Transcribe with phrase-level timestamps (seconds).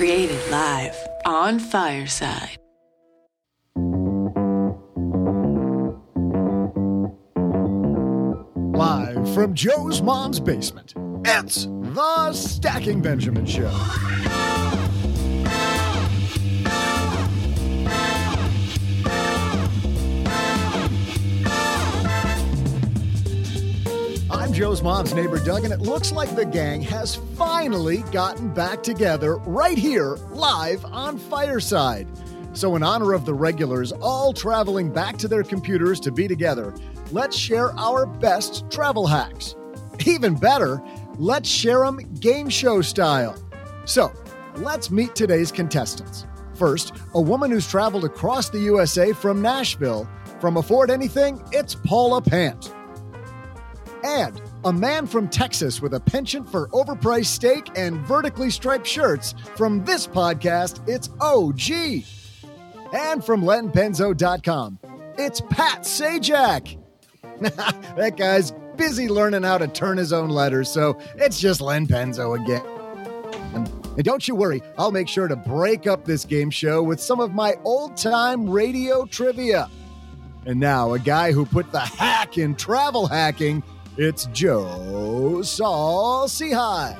[0.00, 0.96] Created live
[1.26, 2.56] on Fireside.
[8.74, 10.94] Live from Joe's mom's basement,
[11.26, 13.68] it's the Stacking Benjamin Show.
[24.60, 29.36] Joe's mom's neighbor, Doug, and it looks like the gang has finally gotten back together
[29.36, 32.06] right here, live on Fireside.
[32.52, 36.74] So, in honor of the regulars all traveling back to their computers to be together,
[37.10, 39.56] let's share our best travel hacks.
[40.04, 40.82] Even better,
[41.16, 43.42] let's share them game show style.
[43.86, 44.12] So,
[44.56, 46.26] let's meet today's contestants.
[46.52, 50.06] First, a woman who's traveled across the USA from Nashville.
[50.38, 52.74] From Afford Anything, it's Paula Pant.
[54.04, 59.34] And a man from Texas with a penchant for overpriced steak and vertically striped shirts.
[59.56, 62.04] From this podcast, it's OG.
[62.92, 64.78] And from LenPenzo.com,
[65.16, 66.78] it's Pat Sajak.
[67.40, 72.42] that guy's busy learning how to turn his own letters, so it's just Len Penzo
[72.42, 72.62] again.
[73.96, 77.20] And don't you worry, I'll make sure to break up this game show with some
[77.20, 79.68] of my old time radio trivia.
[80.46, 83.62] And now, a guy who put the hack in travel hacking,
[84.00, 86.96] it's Joe Saul-Sehy.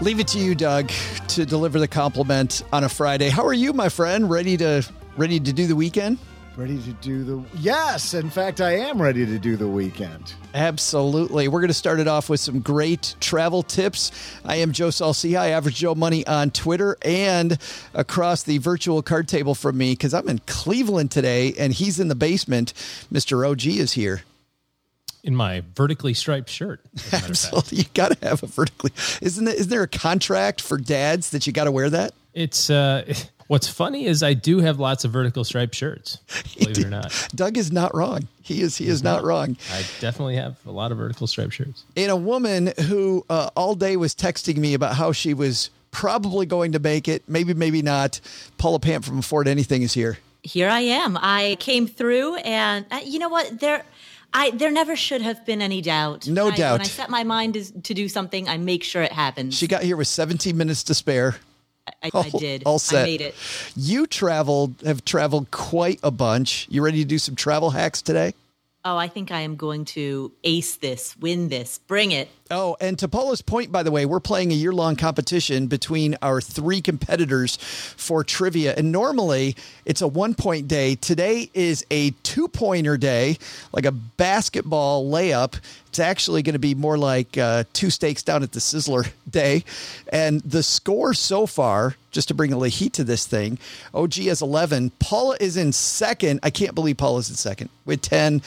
[0.00, 0.90] Leave it to you, Doug,
[1.28, 3.28] to deliver the compliment on a Friday.
[3.28, 4.30] How are you, my friend?
[4.30, 4.82] Ready to
[5.18, 6.16] ready to do the weekend?
[6.56, 8.14] Ready to do the yes.
[8.14, 10.32] In fact, I am ready to do the weekend.
[10.54, 11.48] Absolutely.
[11.48, 14.10] We're going to start it off with some great travel tips.
[14.42, 17.58] I am Joe Saul-Sehy, Average Joe Money on Twitter and
[17.92, 22.08] across the virtual card table from me because I'm in Cleveland today and he's in
[22.08, 22.72] the basement.
[23.12, 23.46] Mr.
[23.46, 24.22] OG is here.
[25.22, 26.80] In my vertically striped shirt.
[27.12, 27.78] Absolutely.
[27.80, 28.92] You got to have a vertically.
[29.20, 32.14] Isn't it, isn't there a contract for dads that you got to wear that?
[32.32, 33.12] It's uh
[33.48, 36.18] What's funny is I do have lots of vertical striped shirts.
[36.58, 38.26] Believe it or not, Doug is not wrong.
[38.42, 38.76] He is.
[38.76, 39.56] He is not wrong.
[39.72, 41.84] I definitely have a lot of vertical striped shirts.
[41.96, 46.44] And a woman who uh, all day was texting me about how she was probably
[46.44, 48.20] going to make it, maybe, maybe not.
[48.58, 50.18] Paula Pant from Afford Anything is here.
[50.42, 51.16] Here I am.
[51.20, 53.60] I came through, and uh, you know what?
[53.60, 53.84] There.
[54.34, 56.28] I, there never should have been any doubt.
[56.28, 56.72] No I, doubt.
[56.72, 59.56] When I set my mind to, to do something, I make sure it happens.
[59.56, 61.36] She got here with 17 minutes to spare.
[62.02, 62.62] I, I did.
[62.64, 63.02] All set.
[63.02, 63.34] I made it.
[63.76, 66.66] You traveled, have traveled quite a bunch.
[66.70, 68.34] You ready to do some travel hacks today?
[68.88, 72.28] Oh, I think I am going to ace this, win this, bring it.
[72.52, 76.16] Oh, and to Paula's point, by the way, we're playing a year long competition between
[76.22, 78.76] our three competitors for trivia.
[78.76, 80.94] And normally it's a one point day.
[80.94, 83.38] Today is a two pointer day,
[83.72, 85.58] like a basketball layup.
[85.88, 89.64] It's actually going to be more like uh, two steaks down at the Sizzler day.
[90.12, 93.58] And the score so far, just to bring a little heat to this thing,
[93.94, 94.90] OG has 11.
[94.98, 96.40] Paula is in second.
[96.42, 98.42] I can't believe Paula's in second with 10.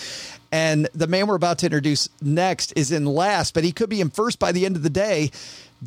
[0.51, 4.01] And the man we're about to introduce next is in last, but he could be
[4.01, 5.29] in first by the end of the day.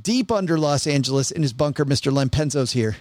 [0.00, 2.12] Deep under Los Angeles in his bunker, Mr.
[2.12, 2.97] Len Penzo's here.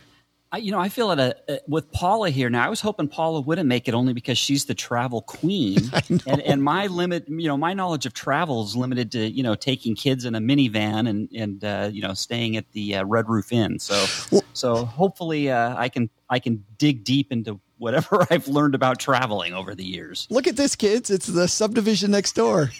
[0.53, 2.65] I, you know, I feel a, a, with Paula here now.
[2.65, 5.77] I was hoping Paula wouldn't make it only because she's the travel queen,
[6.27, 9.55] and and my limit, you know, my knowledge of travel is limited to you know
[9.55, 13.29] taking kids in a minivan and and uh, you know staying at the uh, Red
[13.29, 13.79] Roof Inn.
[13.79, 18.75] So well, so hopefully uh, I can I can dig deep into whatever I've learned
[18.75, 20.27] about traveling over the years.
[20.29, 21.09] Look at this, kids!
[21.09, 22.71] It's the subdivision next door.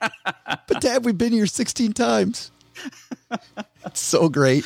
[0.00, 2.50] but Dad, we've been here sixteen times.
[3.94, 4.64] So great.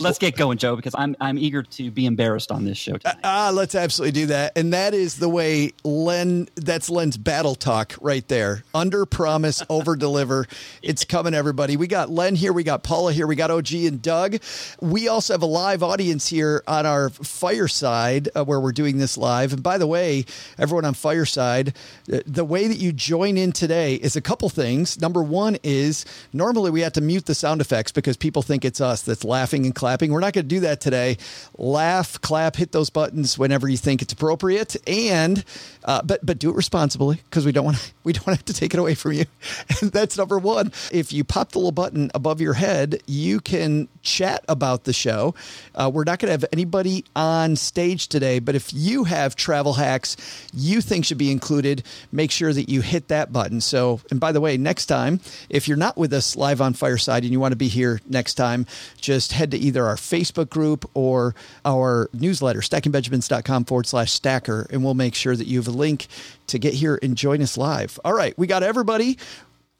[0.00, 2.96] Let's get going, Joe, because I'm I'm eager to be embarrassed on this show.
[3.22, 4.56] Ah, uh, let's absolutely do that.
[4.56, 8.64] And that is the way Len that's Len's battle talk right there.
[8.74, 10.46] Under promise, over deliver.
[10.82, 11.76] It's coming, everybody.
[11.76, 14.38] We got Len here, we got Paula here, we got OG and Doug.
[14.80, 19.18] We also have a live audience here on our fireside uh, where we're doing this
[19.18, 19.52] live.
[19.52, 20.24] And by the way,
[20.58, 21.74] everyone on fireside,
[22.10, 24.98] uh, the way that you join in today is a couple things.
[24.98, 28.80] Number one is normally we have to mute the sound effects because people think it's
[28.80, 30.12] us that's laughing and clapping.
[30.12, 31.16] We're not going to do that today.
[31.58, 35.44] Laugh, clap, hit those buttons whenever you think it's appropriate, and
[35.84, 38.54] uh, but but do it responsibly because we don't want to we don't have to
[38.54, 39.24] take it away from you.
[39.82, 40.72] That's number one.
[40.92, 45.34] If you pop the little button above your head, you can chat about the show.
[45.74, 49.74] Uh, we're not going to have anybody on stage today, but if you have travel
[49.74, 50.16] hacks
[50.52, 51.82] you think should be included,
[52.12, 53.60] make sure that you hit that button.
[53.60, 57.22] So, and by the way, next time, if you're not with us live on Fireside
[57.22, 58.66] and you want to be here next time,
[59.00, 61.34] just head to either our Facebook group or
[61.64, 66.06] our newsletter, stackingbenjamins.com forward slash stacker, and we'll make sure that you have a link
[66.48, 67.98] to get here and join us live.
[68.04, 69.18] All right, we got everybody.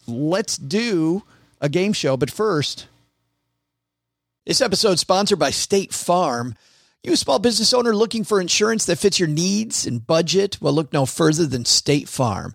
[0.06, 1.22] Let's do
[1.60, 2.16] a game show.
[2.16, 2.86] But first,
[4.46, 6.56] this episode sponsored by State Farm.
[7.02, 10.58] You a small business owner looking for insurance that fits your needs and budget?
[10.60, 12.54] Well, look no further than State Farm.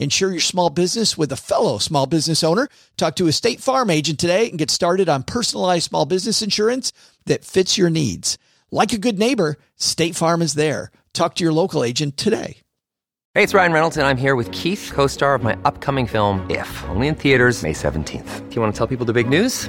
[0.00, 2.68] Insure your small business with a fellow small business owner.
[2.96, 6.90] Talk to a State Farm agent today and get started on personalized small business insurance
[7.26, 8.38] that fits your needs.
[8.70, 10.90] Like a good neighbor, State Farm is there.
[11.12, 12.62] Talk to your local agent today.
[13.34, 16.48] Hey, it's Ryan Reynolds, and I'm here with Keith, co star of my upcoming film,
[16.48, 18.48] If, only in theaters, May 17th.
[18.48, 19.68] Do you want to tell people the big news?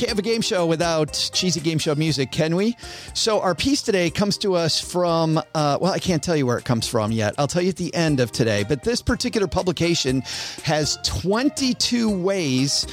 [0.00, 2.74] Can't have a game show without cheesy game show music, can we?
[3.12, 6.56] So, our piece today comes to us from, uh, well, I can't tell you where
[6.56, 7.34] it comes from yet.
[7.36, 8.64] I'll tell you at the end of today.
[8.66, 10.22] But this particular publication
[10.64, 12.86] has 22 ways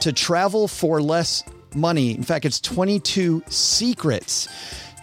[0.00, 1.44] to travel for less
[1.74, 2.12] money.
[2.14, 4.48] In fact, it's 22 secrets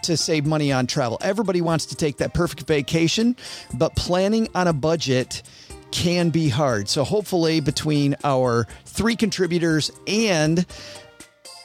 [0.02, 1.16] to save money on travel.
[1.20, 3.36] Everybody wants to take that perfect vacation,
[3.74, 5.44] but planning on a budget
[5.92, 6.88] can be hard.
[6.88, 10.66] So, hopefully, between our three contributors and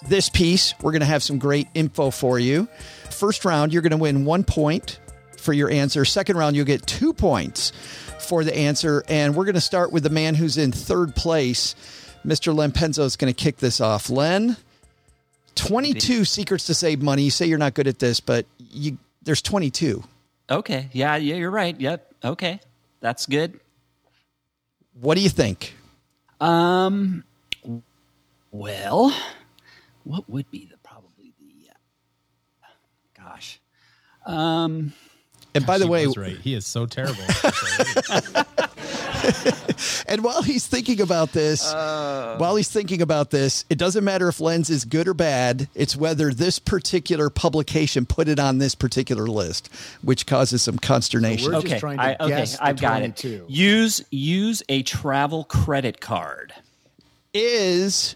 [0.05, 2.67] this piece, we're going to have some great info for you.
[3.09, 4.99] First round, you're going to win one point
[5.37, 6.05] for your answer.
[6.05, 7.71] Second round, you'll get two points
[8.19, 9.03] for the answer.
[9.07, 11.75] And we're going to start with the man who's in third place.
[12.25, 12.53] Mr.
[12.53, 14.09] Len Penzo is going to kick this off.
[14.09, 14.57] Len,
[15.55, 17.23] 22 secrets to save money.
[17.23, 20.03] You say you're not good at this, but you there's 22.
[20.49, 20.89] Okay.
[20.93, 21.79] Yeah, yeah, you're right.
[21.79, 22.13] Yep.
[22.23, 22.59] Okay.
[23.01, 23.59] That's good.
[24.99, 25.73] What do you think?
[26.39, 27.23] Um
[28.51, 29.13] well,
[30.07, 31.69] what would be the probably the
[32.63, 32.67] uh,
[33.23, 33.59] gosh.
[34.25, 34.93] Um
[35.53, 36.37] And by the way, was right.
[36.37, 37.23] He is so terrible.
[40.07, 44.39] and while he's thinking about this, while he's thinking about this, it doesn't matter if
[44.39, 45.67] Lens is good or bad.
[45.75, 49.69] It's whether this particular publication put it on this particular list,
[50.01, 51.51] which causes some consternation.
[51.51, 53.27] We're just okay, trying to I, okay, guess the I've got 22.
[53.27, 53.49] it.
[53.49, 56.53] Use use a travel credit card.
[57.33, 58.15] is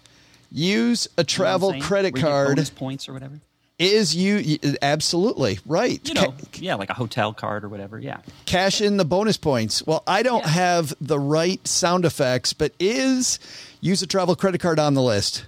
[0.51, 2.47] use a You know travel credit Where you get card.
[2.55, 3.39] bonus points or whatever.
[3.79, 5.99] Is you absolutely right?
[6.07, 7.97] You know, yeah, like a hotel card or whatever.
[7.99, 8.17] Yeah.
[8.45, 9.81] cash in the bonus points.
[9.87, 10.49] Well, I don't Yeah.
[10.49, 13.39] have the right sound effects, but is
[13.79, 15.45] use a travel credit card on the list.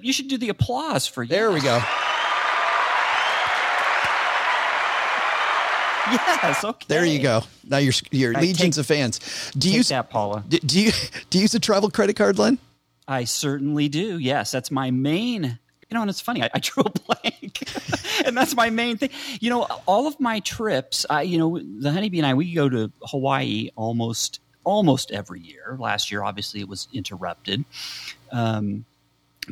[0.00, 1.28] You should do the applause for you.
[1.28, 1.80] There we go.
[6.10, 6.64] Yes.
[6.64, 6.86] Okay.
[6.88, 7.42] There you go.
[7.68, 9.20] Now you're you're right, legions take- of fans.
[9.58, 10.42] Do you Take that, Paula.
[10.48, 10.92] do, do you
[11.30, 12.58] do you use a travel credit card, Len?
[13.08, 14.18] I certainly do.
[14.18, 15.58] Yes, that's my main.
[15.88, 16.42] You know, and it's funny.
[16.42, 17.64] I, I drew a blank,
[18.24, 19.10] and that's my main thing.
[19.40, 21.06] You know, all of my trips.
[21.08, 25.76] I, you know, the honeybee and I, we go to Hawaii almost almost every year.
[25.80, 27.64] Last year, obviously, it was interrupted.
[28.30, 28.84] Um,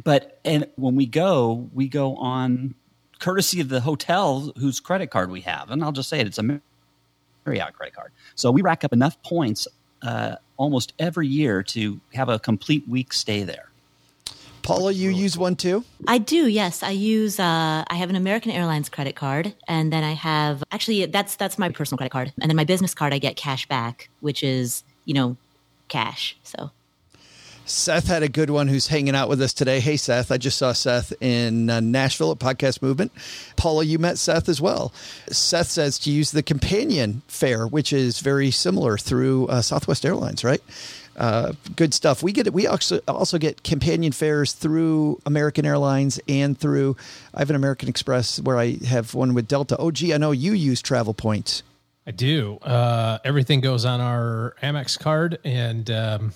[0.05, 2.75] but and when we go, we go on
[3.19, 6.39] courtesy of the hotel whose credit card we have, and I'll just say it, it's
[6.39, 6.61] a
[7.47, 8.13] Marriott credit card.
[8.35, 9.67] So we rack up enough points
[10.03, 13.71] uh, almost every year to have a complete week stay there.
[14.63, 15.85] Paula, you use one too?
[16.09, 16.83] I do, yes.
[16.83, 21.07] I use uh I have an American Airlines credit card and then I have actually
[21.07, 22.33] that's that's my personal credit card.
[22.41, 25.37] And then my business card I get cash back, which is, you know,
[25.87, 26.37] cash.
[26.43, 26.73] So
[27.67, 29.81] Seth had a good one who's hanging out with us today.
[29.81, 30.31] Hey, Seth.
[30.31, 33.11] I just saw Seth in uh, Nashville at Podcast Movement.
[33.57, 34.93] Paula, you met Seth as well.
[35.29, 40.45] Seth says to use the companion fare, which is very similar through uh, Southwest Airlines,
[40.45, 40.63] right?
[41.17, 42.23] Uh, good stuff.
[42.23, 42.53] We get.
[42.53, 46.97] We also also get companion fares through American Airlines and through.
[47.35, 49.77] I have an American Express where I have one with Delta.
[49.79, 51.63] Oh, gee, I know you use travel points.
[52.07, 52.59] I do.
[52.59, 56.33] Uh, everything goes on our Amex card, and um,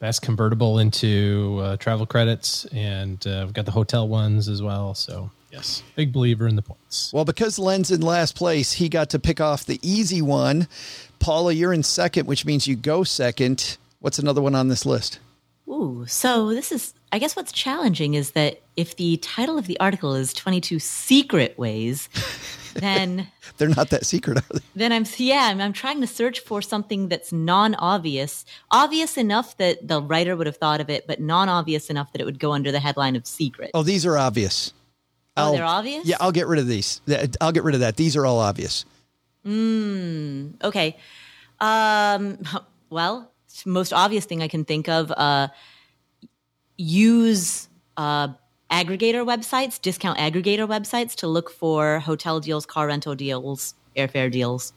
[0.00, 2.64] that's convertible into uh, travel credits.
[2.72, 4.94] And uh, we've got the hotel ones as well.
[4.94, 7.12] So, yes, big believer in the points.
[7.12, 10.66] Well, because Len's in last place, he got to pick off the easy one.
[11.20, 13.76] Paula, you're in second, which means you go second.
[14.00, 15.20] What's another one on this list?
[15.70, 19.78] Ooh, so this is, I guess what's challenging is that if the title of the
[19.78, 22.08] article is 22 secret ways,
[22.74, 24.60] then They're not that secret, are they?
[24.74, 29.86] then I'm yeah, I'm, I'm trying to search for something that's non-obvious, obvious enough that
[29.86, 32.72] the writer would have thought of it, but non-obvious enough that it would go under
[32.72, 33.70] the headline of secret.
[33.74, 34.72] Oh, these are obvious.
[35.36, 36.04] Oh, they're obvious?
[36.04, 37.00] Yeah, I'll get rid of these.
[37.40, 37.96] I'll get rid of that.
[37.96, 38.84] These are all obvious.
[39.46, 40.96] Mm, okay.
[41.60, 42.38] Um,
[42.90, 43.30] well,
[43.64, 45.48] most obvious thing I can think of, uh,
[46.76, 48.28] use uh,
[48.70, 54.72] aggregator websites, discount aggregator websites to look for hotel deals, car rental deals, airfare deals.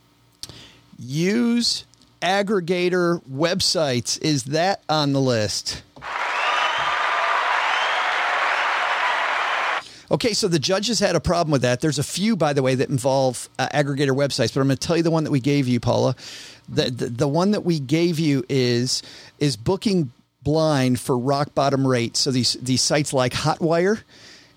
[0.98, 1.86] Use
[2.22, 4.22] aggregator websites.
[4.22, 5.84] Is that on the list?
[10.14, 11.82] Okay, so the judges had a problem with that.
[11.82, 14.88] There's a few, by the way, that involve uh, aggregator websites, but I'm going to
[14.88, 16.16] tell you the one that we gave you, Paula.
[16.70, 19.02] The, the the one that we gave you is
[19.40, 20.12] is booking
[20.44, 22.20] blind for rock bottom rates.
[22.20, 24.04] So these these sites like Hotwire,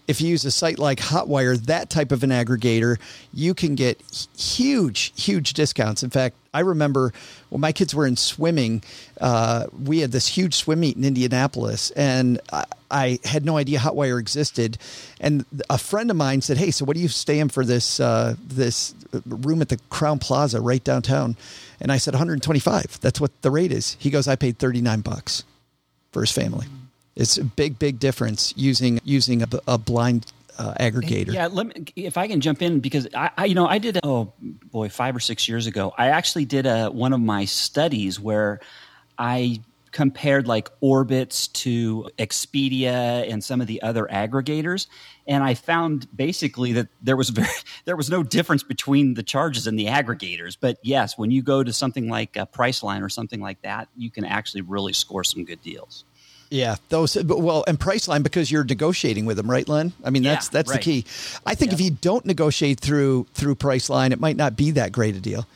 [0.09, 2.99] if you use a site like Hotwire, that type of an aggregator,
[3.33, 4.01] you can get
[4.39, 6.03] huge, huge discounts.
[6.03, 7.13] In fact, I remember
[7.51, 8.83] when my kids were in swimming,
[9.21, 13.79] uh, we had this huge swim meet in Indianapolis, and I, I had no idea
[13.79, 14.79] Hotwire existed.
[15.21, 18.37] And a friend of mine said, "Hey, so what are you staying for this uh,
[18.47, 18.95] this
[19.27, 21.37] room at the Crown Plaza right downtown?"
[21.81, 23.01] And I said, "125.
[23.01, 25.45] That's what the rate is." He goes, "I paid 39 bucks
[26.13, 26.67] for his family."
[27.17, 30.27] It's a big, big difference using using a, a blind
[30.59, 31.33] uh, aggregator.
[31.33, 33.99] Yeah, let me, if I can jump in because I, I, you know, I did
[34.03, 38.21] oh boy, five or six years ago, I actually did a one of my studies
[38.21, 38.61] where
[39.19, 39.61] I
[39.93, 44.87] compared like Orbitz to Expedia and some of the other aggregators,
[45.27, 47.49] and I found basically that there was very
[47.87, 50.57] there was no difference between the charges and the aggregators.
[50.61, 54.11] But yes, when you go to something like a Priceline or something like that, you
[54.11, 56.05] can actually really score some good deals.
[56.51, 59.93] Yeah, those but, well, and Priceline because you're negotiating with them, right, Len?
[60.05, 60.77] I mean, Yeah, that's that's right.
[60.83, 61.05] the key.
[61.45, 65.17] I think if you don't negotiate through through Priceline, it might not be that great
[65.17, 65.47] a deal.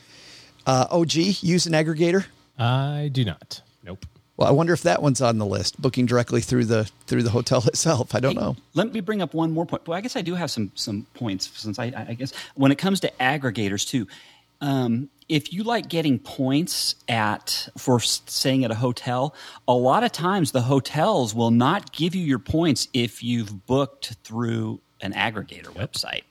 [0.65, 2.25] Uh, OG, use an aggregator.
[2.59, 3.61] I do not.
[3.83, 4.05] Nope.
[4.37, 5.81] Well, I wonder if that one's on the list.
[5.81, 8.13] Booking directly through the through the hotel itself.
[8.13, 8.55] I don't know.
[8.73, 9.87] Let me bring up one more point.
[9.87, 12.77] Well, I guess I do have some some points since I, I guess when it
[12.77, 14.07] comes to aggregators too.
[14.61, 19.33] Um, if you like getting points at for staying at a hotel,
[19.67, 24.15] a lot of times the hotels will not give you your points if you've booked
[24.23, 26.23] through an aggregator website.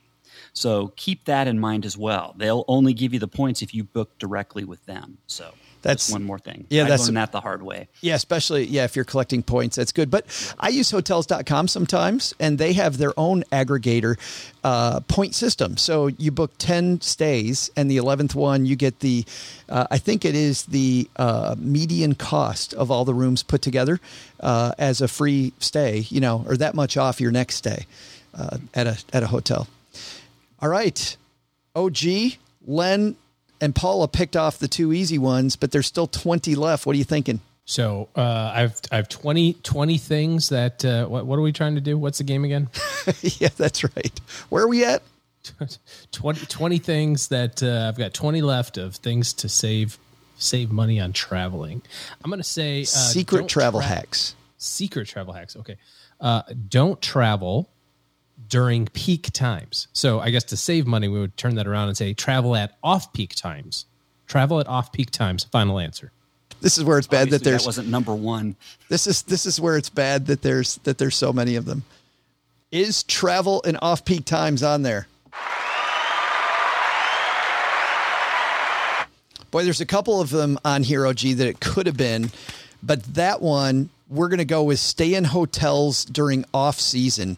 [0.53, 2.35] So keep that in mind as well.
[2.37, 5.17] They'll only give you the points if you book directly with them.
[5.27, 6.65] So That's- that's one more thing.
[6.69, 7.87] yeah, I that's- learned that the hard way.
[8.01, 10.09] Yeah, especially yeah, if you're collecting points, that's good.
[10.11, 10.25] But
[10.59, 14.17] I use hotels.com sometimes and they have their own aggregator
[14.63, 15.77] uh, point system.
[15.77, 19.25] So you book 10 stays and the 11th one you get the
[19.69, 23.99] uh, I think it is the uh, median cost of all the rooms put together
[24.41, 27.85] uh, as a free stay, you know, or that much off your next stay
[28.33, 29.67] uh, at a at a hotel.
[30.61, 31.17] All right.
[31.75, 31.97] OG,
[32.67, 33.15] Len,
[33.61, 36.85] and Paula picked off the two easy ones, but there's still 20 left.
[36.85, 37.39] What are you thinking?
[37.63, 41.81] So uh, I've I've 20, 20 things that uh, what what are we trying to
[41.81, 41.97] do?
[41.97, 42.69] What's the game again?
[43.21, 44.19] yeah, that's right.
[44.49, 45.03] Where are we at?
[46.11, 49.97] 20, 20 things that uh, I've got 20 left of things to save
[50.37, 51.81] save money on traveling.
[52.23, 54.35] I'm going to say uh, Secret travel tra- hacks.
[54.57, 55.55] Secret travel hacks.
[55.55, 55.77] Okay.
[56.19, 57.69] Uh, don't travel
[58.51, 59.87] during peak times.
[59.93, 62.77] So I guess to save money, we would turn that around and say travel at
[62.83, 63.85] off peak times.
[64.27, 65.45] Travel at off peak times.
[65.45, 66.11] Final answer.
[66.59, 68.55] This is where it's bad that Obviously, there's that wasn't number one.
[68.89, 71.83] this is this is where it's bad that there's that there's so many of them.
[72.71, 75.07] Is travel and off peak times on there?
[79.49, 82.31] Boy, there's a couple of them on Hero G that it could have been,
[82.83, 87.37] but that one we're going to go with stay in hotels during off season.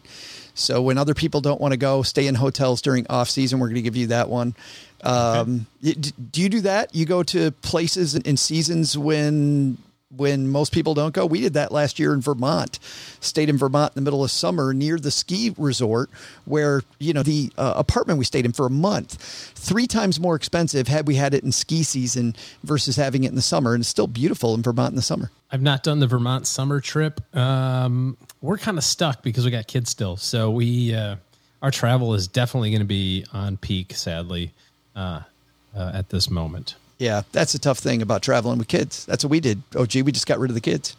[0.54, 3.58] So when other people don't want to go, stay in hotels during off season.
[3.58, 4.54] We're going to give you that one.
[5.02, 6.94] Um, y- d- do you do that?
[6.94, 9.76] You go to places in seasons when
[10.16, 11.26] when most people don't go.
[11.26, 12.78] We did that last year in Vermont.
[13.20, 16.10] Stayed in Vermont in the middle of summer near the ski resort
[16.44, 19.14] where, you know, the uh, apartment we stayed in for a month,
[19.54, 23.34] three times more expensive had we had it in ski season versus having it in
[23.34, 23.74] the summer.
[23.74, 25.30] And it's still beautiful in Vermont in the summer.
[25.50, 27.20] I've not done the Vermont summer trip.
[27.36, 30.16] Um, we're kind of stuck because we got kids still.
[30.16, 31.16] So we uh,
[31.62, 34.52] our travel is definitely going to be on peak, sadly,
[34.94, 35.20] uh,
[35.74, 36.74] uh, at this moment.
[36.98, 39.04] Yeah, that's a tough thing about traveling with kids.
[39.06, 39.62] That's what we did.
[39.74, 40.96] Oh, gee, we just got rid of the kids.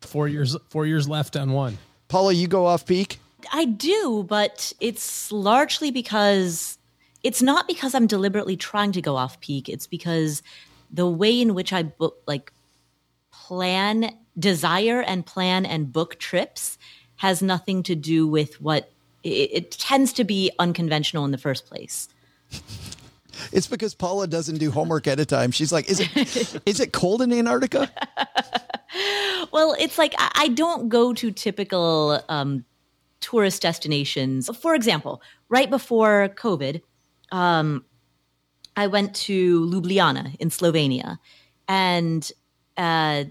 [0.00, 1.78] Four years, four years left on one.
[2.08, 3.20] Paula, you go off peak.
[3.52, 6.78] I do, but it's largely because
[7.22, 9.68] it's not because I'm deliberately trying to go off peak.
[9.68, 10.42] It's because
[10.90, 12.52] the way in which I book, like
[13.30, 16.78] plan desire and plan and book trips
[17.16, 18.90] has nothing to do with what
[19.22, 22.08] it, it tends to be unconventional in the first place.
[23.52, 25.50] It's because Paula doesn't do homework at a time.
[25.50, 27.90] She's like, "Is it is it cold in Antarctica?"
[29.52, 32.64] Well, it's like I, I don't go to typical um,
[33.20, 34.50] tourist destinations.
[34.58, 36.82] For example, right before COVID,
[37.32, 37.84] um,
[38.76, 41.18] I went to Ljubljana in Slovenia,
[41.68, 42.30] and
[42.76, 43.24] uh,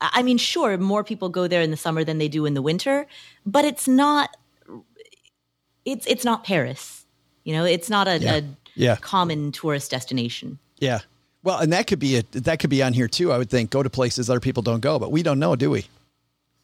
[0.00, 2.62] I mean, sure, more people go there in the summer than they do in the
[2.62, 3.06] winter,
[3.46, 4.30] but it's not.
[5.84, 7.06] It's it's not Paris,
[7.44, 7.64] you know.
[7.64, 8.34] It's not a, Yeah.
[8.36, 8.42] a
[8.74, 8.96] Yeah.
[8.96, 10.58] common tourist destination.
[10.78, 11.00] Yeah.
[11.42, 13.30] Well, and that could be a that could be on here too.
[13.30, 15.70] I would think go to places other people don't go, but we don't know, do
[15.70, 15.86] we?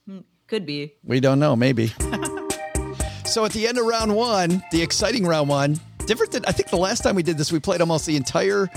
[0.09, 0.95] Hmm, could be.
[1.05, 1.55] We don't know.
[1.55, 1.89] Maybe.
[3.27, 6.71] so at the end of round one, the exciting round one, different than I think
[6.71, 8.69] the last time we did this, we played almost the entire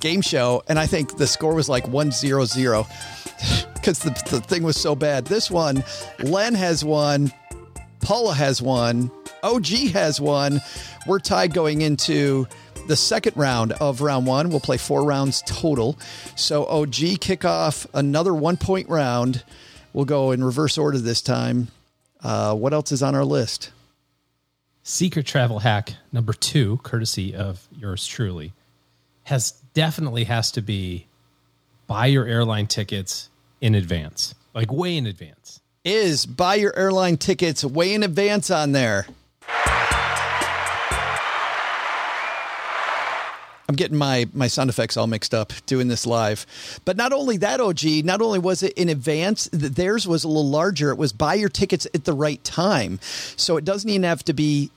[0.00, 2.86] game show, and I think the score was like one zero zero
[3.74, 5.24] because the, the thing was so bad.
[5.26, 5.84] This one,
[6.22, 7.32] Len has one,
[8.00, 9.10] Paula has one,
[9.42, 10.60] OG has one.
[11.06, 12.46] We're tied going into
[12.86, 14.50] the second round of round one.
[14.50, 15.98] We'll play four rounds total.
[16.34, 19.44] So OG kick off another one point round.
[19.92, 21.68] We'll go in reverse order this time.
[22.22, 23.70] Uh, what else is on our list?
[24.82, 28.52] Secret travel hack number two, courtesy of yours truly,
[29.24, 31.06] has definitely has to be
[31.86, 33.28] buy your airline tickets
[33.60, 35.60] in advance, like way in advance.
[35.84, 39.06] Is buy your airline tickets way in advance on there.
[43.68, 46.46] I'm getting my my sound effects all mixed up doing this live.
[46.84, 50.48] But not only that, OG, not only was it in advance, theirs was a little
[50.48, 50.90] larger.
[50.90, 53.00] It was buy your tickets at the right time.
[53.36, 54.70] So it doesn't even have to be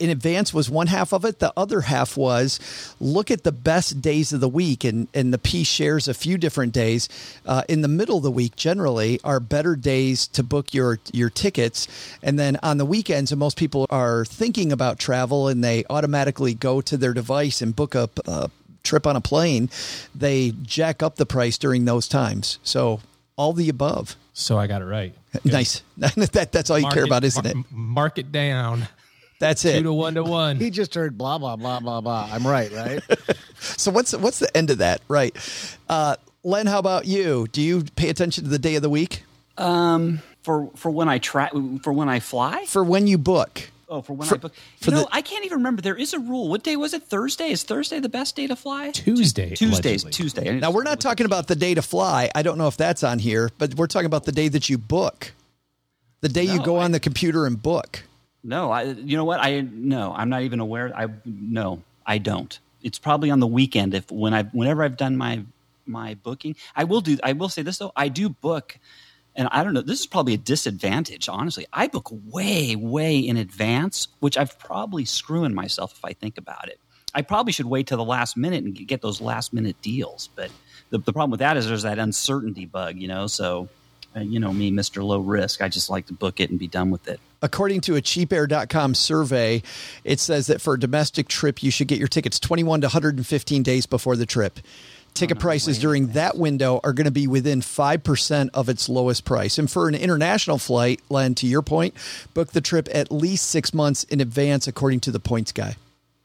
[0.00, 1.38] in advance was one half of it.
[1.38, 2.58] The other half was
[3.00, 6.36] look at the best days of the week and, and the piece shares a few
[6.36, 7.08] different days.
[7.46, 11.30] Uh, in the middle of the week generally are better days to book your your
[11.30, 11.86] tickets.
[12.22, 16.54] And then on the weekends, and most people are thinking about travel and they automatically
[16.54, 18.50] go to their device and book a, a
[18.82, 19.70] trip on a plane,
[20.14, 22.58] they jack up the price during those times.
[22.64, 23.00] So
[23.36, 24.16] all the above.
[24.32, 25.14] So I got it right.
[25.44, 25.82] Nice.
[25.98, 27.66] that, that's all you Mark care it- about, isn't mar- it?
[27.70, 28.88] Mark it down.
[29.38, 29.72] That's it.
[29.72, 29.82] Two it.
[29.84, 30.56] to one to one.
[30.60, 32.28] He just heard blah blah blah blah blah.
[32.30, 33.02] I'm right, right?
[33.58, 35.00] So what's what's the end of that?
[35.08, 35.34] Right.
[35.88, 36.14] Uh,
[36.44, 37.46] Len, how about you?
[37.50, 39.24] Do you pay attention to the day of the week
[39.58, 41.50] Um, for for when I try
[41.82, 42.64] for when I fly.
[42.66, 43.70] for when you book?
[43.92, 44.54] Oh, for when For- I book.
[44.80, 45.82] for You know, the- I can't even remember.
[45.82, 46.48] There is a rule.
[46.48, 47.02] What day was it?
[47.02, 47.50] Thursday.
[47.50, 48.90] Is Thursday the best day to fly?
[48.90, 50.02] Tuesday, Tuesdays.
[50.04, 50.12] allegedly.
[50.12, 50.58] Tuesday.
[50.60, 52.30] Now we're not talking about the day to fly.
[52.34, 54.78] I don't know if that's on here, but we're talking about the day that you
[54.78, 55.32] book.
[56.22, 58.02] The day you go I- on the computer and book.
[58.42, 58.82] No, I.
[58.84, 59.40] You know what?
[59.40, 60.14] I no.
[60.16, 60.90] I'm not even aware.
[60.96, 61.82] I no.
[62.06, 62.58] I don't.
[62.82, 63.92] It's probably on the weekend.
[63.94, 65.42] If when I whenever I've done my
[65.86, 67.18] my booking, I will do.
[67.22, 67.92] I will say this though.
[67.94, 68.78] I do book,
[69.34, 69.80] and I don't know.
[69.80, 71.28] This is probably a disadvantage.
[71.28, 76.38] Honestly, I book way way in advance, which I've probably screwing myself if I think
[76.38, 76.78] about it.
[77.14, 80.28] I probably should wait till the last minute and get those last minute deals.
[80.34, 80.50] But
[80.90, 82.96] the, the problem with that is there's that uncertainty bug.
[82.96, 83.68] You know, so.
[84.14, 85.02] Uh, you know me, Mr.
[85.02, 85.62] Low Risk.
[85.62, 87.18] I just like to book it and be done with it.
[87.40, 89.62] According to a cheapair.com survey,
[90.04, 93.62] it says that for a domestic trip, you should get your tickets 21 to 115
[93.62, 94.60] days before the trip.
[95.14, 99.58] Ticket prices during that window are going to be within 5% of its lowest price.
[99.58, 101.94] And for an international flight, Len, to your point,
[102.32, 105.76] book the trip at least six months in advance, according to the points guy.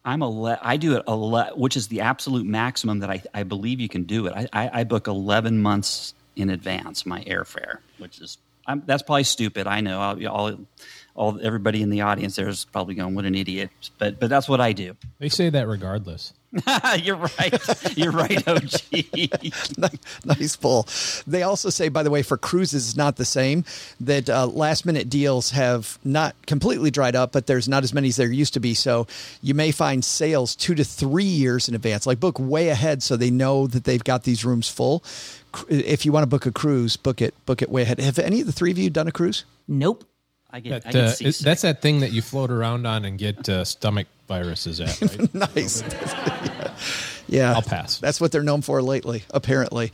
[0.06, 3.22] I'm a le- I do it a le- which is the absolute maximum that I,
[3.34, 4.34] I believe you can do it.
[4.34, 9.24] I, I, I book 11 months in advance my airfare, which is I'm, that's probably
[9.24, 9.68] stupid.
[9.68, 10.00] I know.
[10.00, 10.60] I'll, all
[11.16, 14.48] all everybody in the audience there is probably going, "What an idiot!" But but that's
[14.48, 14.96] what I do.
[15.20, 16.34] They say that regardless.
[17.02, 17.98] You're right.
[17.98, 18.72] You're right, OG.
[20.26, 20.88] nice pull.
[21.26, 23.66] They also say, by the way, for cruises, it's not the same.
[24.00, 28.08] That uh, last minute deals have not completely dried up, but there's not as many
[28.08, 28.74] as there used to be.
[28.74, 29.08] So
[29.42, 32.08] you may find sales two to three years in advance.
[32.08, 35.04] Like book way ahead, so they know that they've got these rooms full.
[35.70, 38.00] If you want to book a cruise, book it book it way ahead.
[38.00, 39.44] Have any of the three of you done a cruise?
[39.68, 40.06] Nope.
[40.50, 43.50] I get, I get uh, that's that thing that you float around on and get
[43.50, 45.02] uh, stomach viruses at.
[45.02, 45.34] Right?
[45.56, 45.84] nice.
[47.28, 47.54] yeah.
[47.54, 48.00] I'll pass.
[48.00, 49.92] That's what they're known for lately, apparently.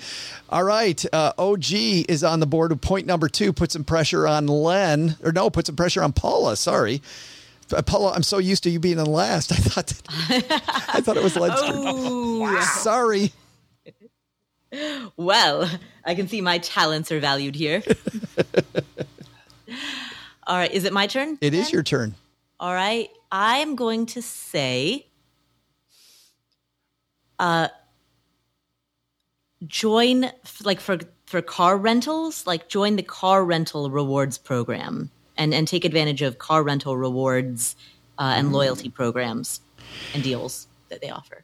[0.49, 1.03] All right.
[1.11, 3.51] Uh, OG is on the board with point number two.
[3.51, 6.55] Put some pressure on Len, or no, put some pressure on Paula.
[6.55, 7.01] Sorry.
[7.71, 9.51] Uh, Paula, I'm so used to you being in last.
[9.53, 10.61] I thought that,
[10.93, 12.61] I thought it was Len's turn.
[12.61, 13.31] Sorry.
[15.17, 15.69] Well,
[16.05, 17.83] I can see my talents are valued here.
[20.45, 21.38] All right, is it my turn?
[21.41, 21.73] It is then?
[21.73, 22.15] your turn.
[22.60, 25.08] All right, I'm going to say,
[27.39, 27.69] uh,
[29.65, 30.32] join
[30.63, 35.84] like for for car rentals, like join the car rental rewards program and, and take
[35.84, 37.75] advantage of car rental rewards
[38.19, 39.62] uh, and loyalty programs
[40.13, 41.43] and deals that they offer.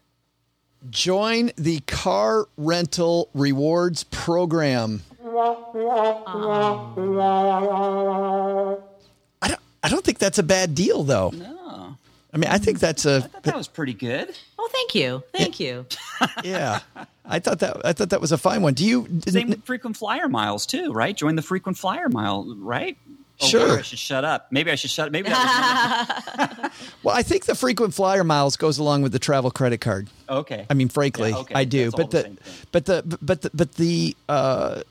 [0.89, 5.01] Join the car rental rewards program.
[5.23, 6.09] Don't.
[9.89, 11.31] I don't think that's a bad deal, though.
[11.33, 11.97] No,
[12.31, 14.37] I mean, I think that's a I thought that was pretty good.
[14.59, 15.23] Oh, thank you.
[15.33, 15.85] Thank you.
[16.43, 16.81] yeah.
[17.25, 18.73] I thought that I thought that was a fine one.
[18.75, 19.07] Do you?
[19.27, 21.15] Same with frequent flyer miles too, right?
[21.15, 22.97] Join the frequent flyer mile, right?
[23.41, 23.67] Oh, Sure.
[23.67, 24.47] maybe I should shut up.
[24.51, 25.07] Maybe I should shut.
[25.07, 25.11] Up.
[25.13, 26.71] Maybe that was
[27.03, 30.09] Well, I think the frequent flyer miles goes along with the travel credit card.
[30.27, 30.65] okay.
[30.69, 31.55] I mean, frankly, Yeah, okay.
[31.55, 31.89] I do.
[31.91, 32.67] But the the, same thing.
[32.73, 34.81] but the but the but the uh,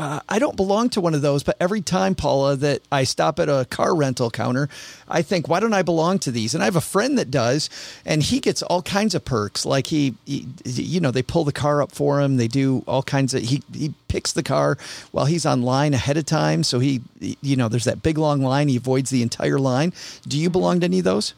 [0.00, 1.42] uh, I don't belong to one of those.
[1.42, 4.70] But every time, Paula, that I stop at a car rental counter,
[5.06, 6.54] I think, why don't I belong to these?
[6.54, 7.68] And I have a friend that does,
[8.06, 9.66] and he gets all kinds of perks.
[9.66, 12.38] Like he, he you know, they pull the car up for him.
[12.38, 13.42] They do all kinds of.
[13.42, 14.78] He he picks the car
[15.12, 16.62] while he's online ahead of time.
[16.62, 18.68] So he, you know, there's that big long line.
[18.68, 19.92] He avoids the entire line.
[20.26, 21.34] Do you belong to any of those?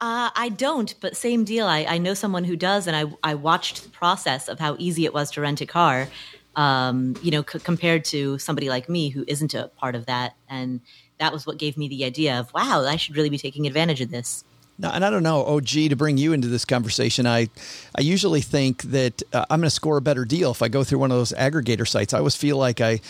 [0.00, 1.66] Uh, I don't, but same deal.
[1.66, 5.04] I, I know someone who does, and I, I watched the process of how easy
[5.04, 6.08] it was to rent a car,
[6.56, 10.34] um, you know, c- compared to somebody like me who isn't a part of that.
[10.48, 10.80] And
[11.18, 14.00] that was what gave me the idea of, wow, I should really be taking advantage
[14.00, 14.44] of this.
[14.78, 17.48] No, and I don't know, OG, to bring you into this conversation, I,
[17.96, 20.82] I usually think that uh, I'm going to score a better deal if I go
[20.82, 22.14] through one of those aggregator sites.
[22.14, 23.00] I always feel like I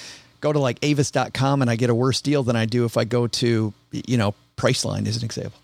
[0.40, 3.04] go to like avis.com and I get a worse deal than I do if I
[3.04, 5.58] go to, you know, Priceline as an example.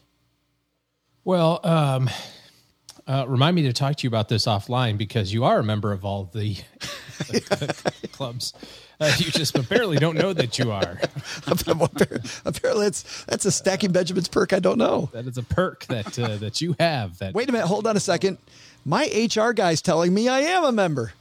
[1.24, 2.08] Well, um,
[3.08, 5.92] uh, remind me to talk to you about this offline because you are a member
[5.92, 6.54] of all the,
[7.18, 8.52] the clubs.
[9.00, 11.00] Uh, you just apparently don't know that you are.
[12.44, 15.08] Apparently, that's, that's a stacking Benjamin's perk I don't know.
[15.12, 17.18] That is a perk that uh, that you have.
[17.18, 18.38] That Wait a minute, hold on a second.
[18.84, 21.12] My HR guy's telling me I am a member.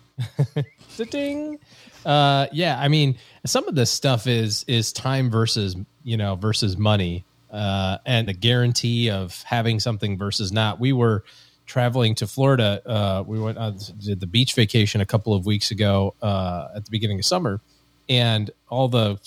[1.11, 1.59] ding.
[2.03, 6.77] Uh, yeah, I mean, some of this stuff is is time versus you know versus
[6.77, 10.79] money, uh, and the guarantee of having something versus not.
[10.79, 11.23] We were
[11.67, 12.81] traveling to Florida.
[12.85, 16.85] Uh, we went on did the beach vacation a couple of weeks ago uh, at
[16.85, 17.61] the beginning of summer,
[18.09, 19.19] and all the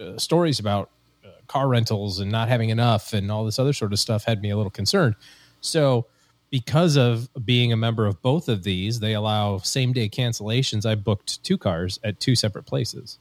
[0.00, 0.88] uh, stories about
[1.24, 4.40] uh, car rentals and not having enough and all this other sort of stuff had
[4.40, 5.14] me a little concerned.
[5.60, 6.06] So
[6.50, 10.86] because of being a member of both of these, they allow same day cancellations.
[10.86, 13.18] I booked two cars at two separate places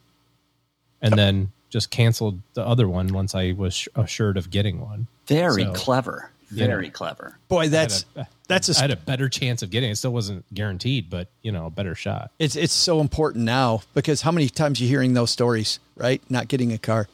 [1.01, 5.07] and then just canceled the other one once I was assured of getting one.
[5.27, 6.31] Very So, clever.
[6.49, 6.91] you Very know.
[6.91, 7.37] clever.
[7.49, 9.93] Boy, that's I had a- that's I had a, a better chance of getting it.
[9.93, 12.31] It still wasn't guaranteed, but you know, a better shot.
[12.39, 16.21] it's it's so important now because how many times you hearing those stories, right?
[16.29, 17.07] Not getting a car.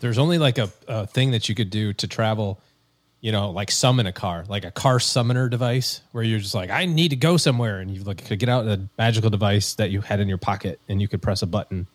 [0.00, 2.58] There's only like a, a thing that you could do to travel,
[3.20, 6.70] you know, like summon a car, like a car summoner device where you're just like,
[6.70, 7.78] I need to go somewhere.
[7.78, 10.80] And you like could get out a magical device that you had in your pocket
[10.88, 11.86] and you could press a button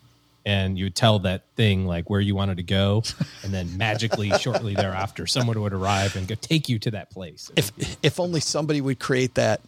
[0.48, 3.04] and you would tell that thing like where you wanted to go.
[3.44, 7.52] And then magically shortly thereafter, someone would arrive and go take you to that place.
[7.56, 7.72] if
[8.04, 9.62] if only somebody would create that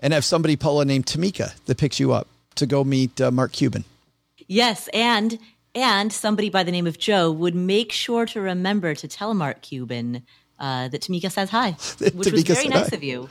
[0.00, 3.52] and have somebody Paula named Tamika that picks you up to go meet uh, Mark
[3.52, 3.84] Cuban.
[4.46, 5.38] Yes, and
[5.74, 9.62] and somebody by the name of Joe would make sure to remember to tell Mark
[9.62, 10.22] Cuban
[10.62, 11.72] uh, that Tamika says hi,
[12.14, 12.96] which was very nice hi.
[12.96, 13.28] of you.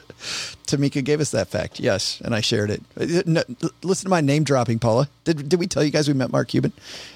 [0.68, 2.84] Tamika gave us that fact, yes, and I shared it.
[3.00, 3.44] Uh, no,
[3.84, 5.10] listen to my name dropping, Paula.
[5.24, 6.74] Did did we tell you guys we met Mark Cuban?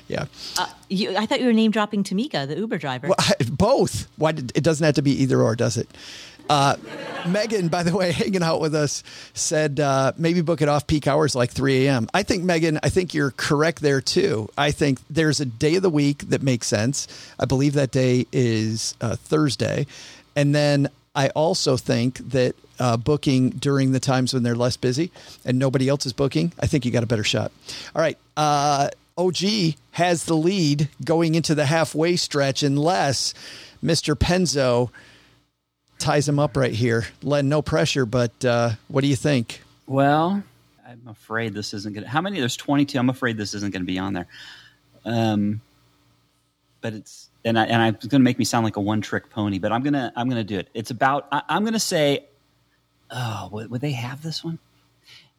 [0.07, 0.25] Yeah,
[0.87, 1.15] you.
[1.17, 3.09] I thought you were name dropping Tamika, the Uber driver.
[3.09, 4.07] well, I, both.
[4.15, 5.89] Why did, it doesn't have to be either or, does it?
[6.49, 6.75] Uh,
[7.27, 9.03] Megan, by the way, hanging out with us,
[9.33, 12.07] said uh, maybe book it off peak hours like 3 a.m.
[12.13, 14.49] I think, Megan, I think you're correct there too.
[14.57, 17.07] I think there's a day of the week that makes sense.
[17.39, 19.87] I believe that day is uh, Thursday.
[20.35, 25.11] And then I also think that uh, booking during the times when they're less busy
[25.45, 27.51] and nobody else is booking, I think you got a better shot.
[27.95, 28.17] All right.
[28.35, 33.33] Uh, OG has the lead going into the halfway stretch unless
[33.81, 34.13] Mr.
[34.13, 34.89] Penzo
[35.99, 37.05] ties him up right here.
[37.23, 39.61] Len, no pressure, but uh, what do you think?
[39.87, 40.43] Well,
[40.87, 42.09] I'm afraid this isn't going to.
[42.09, 42.39] How many?
[42.39, 42.97] There's 22.
[42.97, 44.27] I'm afraid this isn't going to be on there.
[45.03, 45.61] Um,
[46.81, 49.01] but it's and I and I it's going to make me sound like a one
[49.01, 49.59] trick pony.
[49.59, 50.69] But I'm gonna I'm gonna do it.
[50.73, 51.27] It's about.
[51.31, 52.25] I, I'm going to say.
[53.11, 54.57] Oh, would, would they have this one?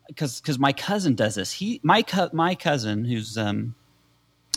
[0.06, 1.52] Because because my cousin does this.
[1.52, 3.74] He my co- my cousin who's um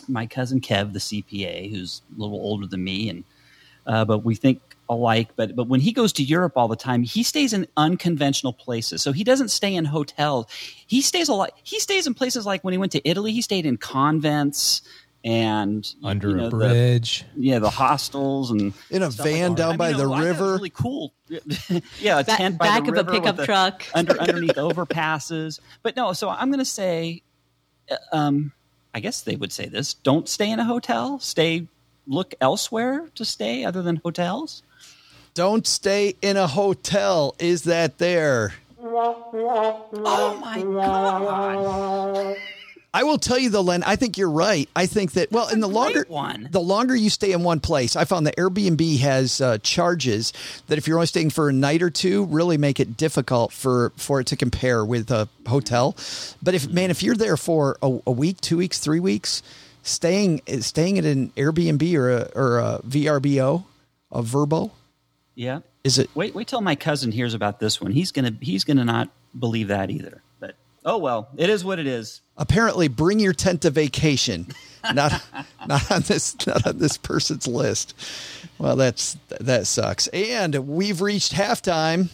[0.08, 3.24] my cousin Kev the CPA who's a little older than me and
[3.86, 4.60] uh, but we think
[4.90, 5.30] alike.
[5.36, 9.00] But but when he goes to Europe all the time, he stays in unconventional places.
[9.00, 10.46] So he doesn't stay in hotels.
[10.86, 11.52] He stays a lot.
[11.62, 14.82] He stays in places like when he went to Italy, he stayed in convents
[15.22, 17.24] and Under you know, a the- bridge.
[17.36, 19.56] yeah, the hostels and In a stuff like van that.
[19.58, 20.52] down by the I thought it river.
[20.52, 21.12] really cool.
[22.00, 23.84] yeah, a Ba- tent by back the of a pickup with the- truck.
[23.94, 25.60] under underneath overpasses.
[25.82, 27.22] But no, so I'm going to say
[28.12, 28.52] um,
[28.94, 31.18] I guess they would say this: don't stay in a hotel.
[31.18, 31.66] Stay,
[32.06, 34.62] look elsewhere to stay other than hotels.
[35.40, 37.34] Don't stay in a hotel.
[37.38, 38.52] Is that there?
[38.78, 42.36] Oh my god!
[42.92, 43.82] I will tell you though, Len.
[43.82, 44.68] I think you're right.
[44.76, 46.50] I think that well, in the longer one.
[46.50, 50.34] the longer you stay in one place, I found that Airbnb has uh, charges
[50.66, 53.94] that if you're only staying for a night or two, really make it difficult for
[53.96, 55.96] for it to compare with a hotel.
[56.42, 59.42] But if man, if you're there for a, a week, two weeks, three weeks,
[59.84, 63.64] staying staying at an Airbnb or a, or a VRBO,
[64.12, 64.72] a Verbo,
[65.34, 65.60] Yeah.
[65.84, 66.10] is it?
[66.14, 67.92] Wait, wait till my cousin hears about this one.
[67.92, 70.22] He's gonna he's gonna not believe that either.
[70.38, 72.20] But oh well, it is what it is.
[72.36, 74.46] apparently bring your tent to vacation
[74.94, 75.12] not
[75.66, 77.94] not on this not on this person's list
[78.58, 82.08] well that's that sucks and we've reached halftime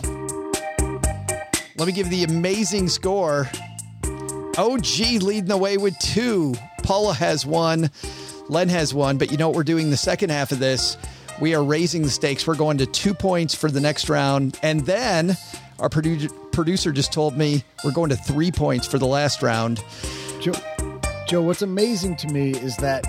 [1.78, 3.48] let me give the amazing score
[4.58, 7.88] og leading the way with two paula has one
[8.48, 10.96] len has one but you know what we're doing the second half of this
[11.40, 14.80] we are raising the stakes we're going to two points for the next round and
[14.86, 15.36] then
[15.78, 19.82] our produ- producer just told me we're going to three points for the last round
[20.40, 20.52] Joe,
[21.26, 23.04] Joe, what's amazing to me is that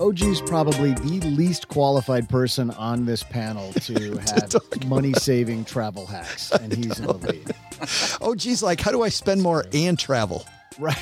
[0.00, 6.06] OG is probably the least qualified person on this panel to have money saving travel
[6.06, 8.36] hacks, and he's in the lead.
[8.40, 10.44] Geez, like, how do I spend more and travel?
[10.78, 10.98] Right.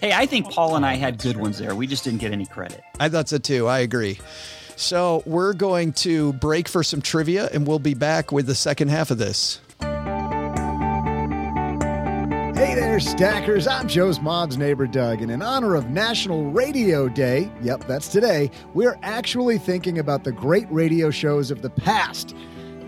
[0.00, 1.74] Hey, I think Paul and I had good ones there.
[1.74, 2.82] We just didn't get any credit.
[3.00, 3.66] I thought so too.
[3.66, 4.20] I agree.
[4.76, 8.88] So we're going to break for some trivia and we'll be back with the second
[8.88, 9.60] half of this.
[12.62, 13.66] Hey there, stackers.
[13.66, 15.20] I'm Joe's mom's neighbor, Doug.
[15.20, 20.32] And in honor of National Radio Day, yep, that's today, we're actually thinking about the
[20.32, 22.34] great radio shows of the past.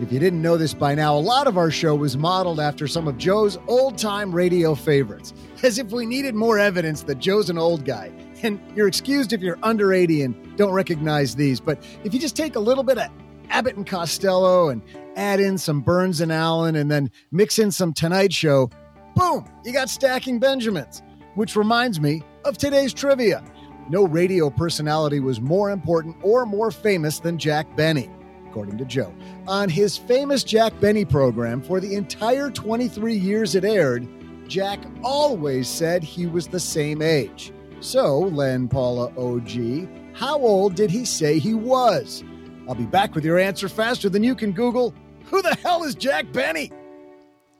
[0.01, 2.87] If you didn't know this by now, a lot of our show was modeled after
[2.87, 7.49] some of Joe's old time radio favorites, as if we needed more evidence that Joe's
[7.49, 8.11] an old guy.
[8.43, 11.59] And you're excused if you're under 80 and don't recognize these.
[11.59, 13.09] But if you just take a little bit of
[13.49, 14.81] Abbott and Costello and
[15.15, 18.69] add in some Burns and Allen and then mix in some Tonight Show,
[19.15, 21.01] boom, you got Stacking Benjamins.
[21.35, 23.43] Which reminds me of today's trivia.
[23.89, 28.09] No radio personality was more important or more famous than Jack Benny,
[28.47, 29.13] according to Joe.
[29.47, 34.07] On his famous Jack Benny program for the entire 23 years it aired,
[34.47, 37.51] Jack always said he was the same age.
[37.81, 42.23] So, Len Paula OG, how old did he say he was?
[42.67, 44.93] I'll be back with your answer faster than you can Google.
[45.25, 46.71] Who the hell is Jack Benny?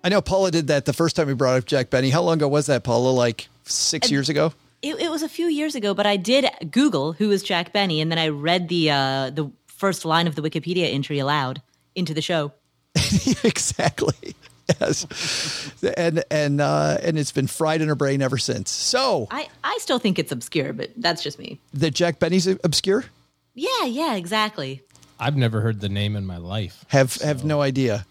[0.04, 2.10] I know Paula did that the first time we brought up Jack Benny.
[2.10, 3.10] How long ago was that, Paula?
[3.10, 4.54] Like six years ago?
[4.82, 8.02] It, it was a few years ago, but I did Google who is Jack Benny,
[8.02, 11.62] and then I read the uh, the first line of the Wikipedia entry aloud
[11.96, 12.54] into the show.
[13.44, 14.36] exactly.
[14.82, 15.72] Yes.
[15.96, 18.72] And and uh, and it's been fried in her brain ever since.
[18.72, 21.60] So I, I still think it's obscure, but that's just me.
[21.74, 23.06] the Jack Benny's obscure?
[23.54, 24.82] Yeah, yeah, exactly.
[25.20, 26.84] I've never heard the name in my life.
[26.88, 28.06] Have have no idea.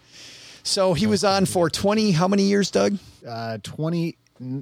[0.63, 2.97] So he was on for twenty how many years, Doug?
[3.27, 4.17] Uh, 20,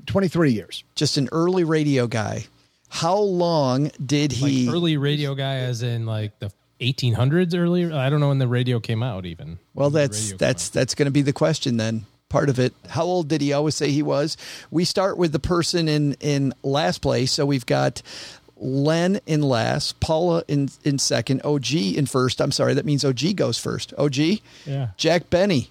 [0.06, 0.84] 23 years.
[0.96, 2.46] Just an early radio guy.
[2.90, 6.52] How long did Like he early radio guy, as in like the
[6.92, 7.94] 1800s earlier.
[7.94, 9.26] I don't know when the radio came out.
[9.26, 12.06] Even Well, that's that's that's going to be the question then.
[12.30, 12.74] Part of it.
[12.90, 14.38] How old did he always say he was?
[14.72, 17.32] We start with the person in in last place.
[17.32, 18.02] So we've got
[18.58, 22.42] Len in last, Paula in in second, OG in first.
[22.42, 23.94] I'm sorry, that means OG goes first.
[23.98, 24.16] OG,
[24.66, 24.90] Yeah.
[24.98, 25.70] Jack Benny.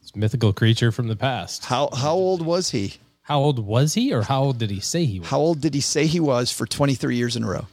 [0.00, 1.66] This mythical creature from the past.
[1.66, 2.94] How how old was he?
[3.22, 5.28] How old was he, or how old did he say he was?
[5.28, 7.66] How old did he say he was for 23 years in a row?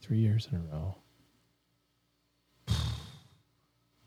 [0.00, 0.96] Three years in a row.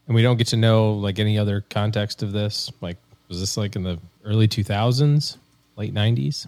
[0.07, 2.71] And we don't get to know like any other context of this.
[2.81, 5.37] Like, was this like in the early 2000s,
[5.75, 6.47] late 90s?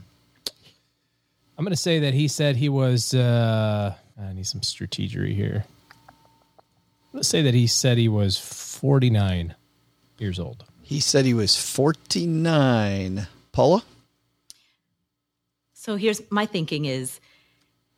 [1.58, 3.14] I'm going to say that he said he was.
[3.14, 5.66] Uh, I need some strategery here.
[7.14, 9.56] Let's say that he said he was 49
[10.20, 10.66] years old.
[10.84, 13.28] He said he was 49.
[13.52, 13.84] Paula?
[15.74, 17.20] So here's my thinking is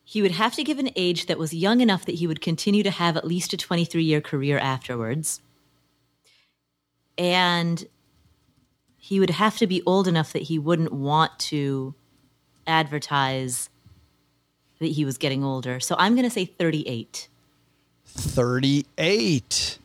[0.04, 2.82] he would have to give an age that was young enough that he would continue
[2.84, 5.42] to have at least a 23 year career afterwards.
[7.20, 7.86] And
[8.98, 11.94] he would have to be old enough that he wouldn't want to
[12.66, 13.70] advertise
[14.80, 15.80] that he was getting older.
[15.80, 17.28] So I'm going to say 38.
[18.06, 19.78] 38.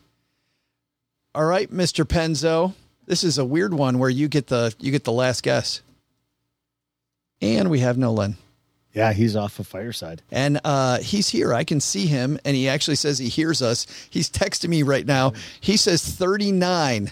[1.35, 2.05] All right, Mr.
[2.05, 2.75] Penzo.
[3.07, 5.83] This is a weird one where you get the you get the last guess.
[7.43, 8.37] And we have no Len.
[8.95, 10.23] Yeah, he's off of Fireside.
[10.31, 11.53] And uh, he's here.
[11.53, 13.87] I can see him, and he actually says he hears us.
[14.09, 15.33] He's texting me right now.
[15.61, 17.11] He says 39.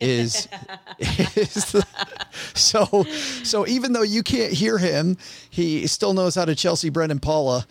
[0.00, 0.48] Is
[0.98, 1.86] is the,
[2.54, 3.04] so
[3.42, 5.16] so even though you can't hear him,
[5.50, 7.66] he still knows how to Chelsea Brennan Paula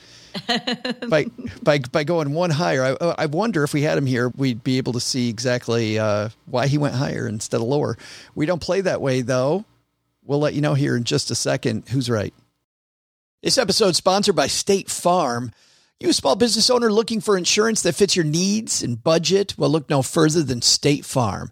[1.07, 1.25] by
[1.61, 2.97] by by going one higher.
[2.99, 6.29] I, I wonder if we had him here, we'd be able to see exactly uh,
[6.45, 7.97] why he went higher instead of lower.
[8.33, 9.65] We don't play that way though.
[10.23, 12.33] We'll let you know here in just a second who's right.
[13.43, 15.51] This episode sponsored by State Farm.
[15.99, 19.57] You a small business owner looking for insurance that fits your needs and budget?
[19.57, 21.51] Well, look no further than State Farm.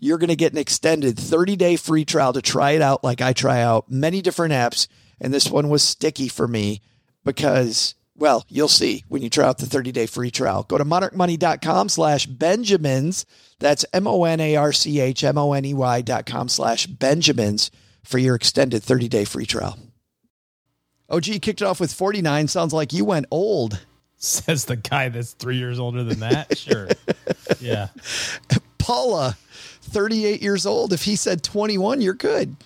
[0.00, 3.20] you're going to get an extended 30 day free trial to try it out like
[3.20, 4.88] I try out many different apps.
[5.20, 6.80] And this one was sticky for me
[7.24, 10.64] because, well, you'll see when you try out the 30 day free trial.
[10.64, 13.26] Go to monarchmoney.com slash Benjamins.
[13.58, 16.48] That's M O N A R C H M O N E Y dot com
[16.48, 17.70] slash Benjamins
[18.02, 19.78] for your extended 30 day free trial.
[21.10, 22.48] OG kicked it off with 49.
[22.48, 23.84] Sounds like you went old.
[24.16, 26.56] Says the guy that's three years older than that.
[26.56, 26.88] Sure.
[27.60, 27.88] yeah.
[28.78, 29.36] Paula
[29.90, 30.92] 38 years old.
[30.92, 32.56] If he said 21, you're good.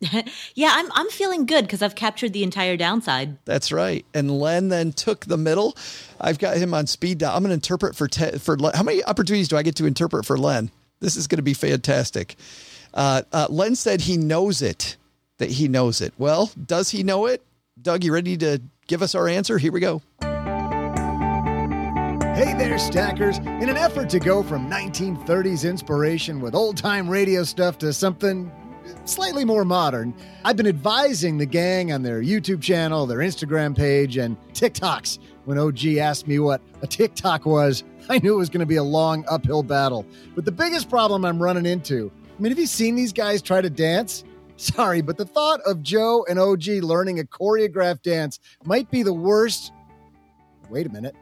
[0.54, 3.36] yeah, I'm I'm feeling good because I've captured the entire downside.
[3.44, 4.06] That's right.
[4.14, 5.76] And Len then took the middle.
[6.20, 7.34] I've got him on speed dial.
[7.34, 8.74] I'm going to interpret for te- for Len.
[8.74, 10.70] How many opportunities do I get to interpret for Len?
[11.00, 12.36] This is going to be fantastic.
[12.94, 14.96] Uh, uh, Len said he knows it.
[15.38, 16.12] That he knows it.
[16.18, 17.44] Well, does he know it?
[17.80, 19.58] Doug, you ready to give us our answer?
[19.58, 20.02] Here we go.
[22.38, 23.38] Hey there, stackers.
[23.38, 28.52] In an effort to go from 1930s inspiration with old time radio stuff to something
[29.04, 34.18] slightly more modern, I've been advising the gang on their YouTube channel, their Instagram page,
[34.18, 35.18] and TikToks.
[35.46, 38.76] When OG asked me what a TikTok was, I knew it was going to be
[38.76, 40.06] a long uphill battle.
[40.36, 43.60] But the biggest problem I'm running into I mean, have you seen these guys try
[43.60, 44.22] to dance?
[44.56, 49.12] Sorry, but the thought of Joe and OG learning a choreographed dance might be the
[49.12, 49.72] worst.
[50.70, 51.16] Wait a minute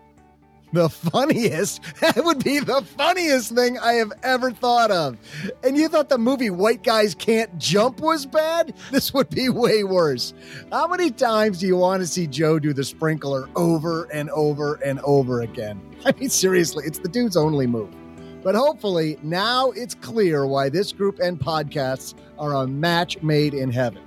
[0.72, 1.80] the funniest.
[2.00, 5.16] That would be the funniest thing I have ever thought of.
[5.64, 8.74] And you thought the movie White Guys Can't Jump was bad?
[8.90, 10.32] This would be way worse.
[10.70, 14.74] How many times do you want to see Joe do the sprinkler over and over
[14.84, 15.80] and over again?
[16.04, 17.94] I mean, seriously, it's the dude's only move.
[18.42, 23.70] But hopefully, now it's clear why this group and podcasts are a match made in
[23.70, 24.02] heaven.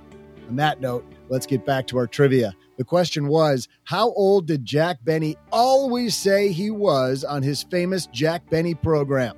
[0.48, 2.54] On that note, let's get back to our trivia.
[2.80, 8.06] The question was How old did Jack Benny always say he was on his famous
[8.06, 9.36] Jack Benny program?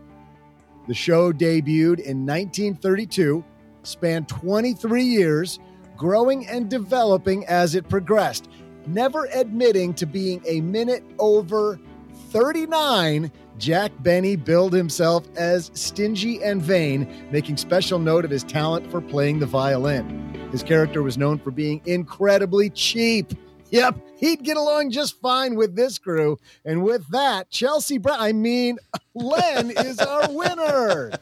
[0.87, 3.45] The show debuted in 1932,
[3.83, 5.59] spanned 23 years,
[5.97, 8.49] growing and developing as it progressed,
[8.87, 11.81] never admitting to being a minute over
[12.29, 13.29] 39.
[13.59, 19.01] Jack Benny billed himself as stingy and vain, making special note of his talent for
[19.01, 20.49] playing the violin.
[20.51, 23.33] His character was known for being incredibly cheap.
[23.71, 26.39] Yep, he'd get along just fine with this crew.
[26.65, 28.79] And with that, Chelsea Brown, I mean,
[29.15, 31.13] Len is our winner.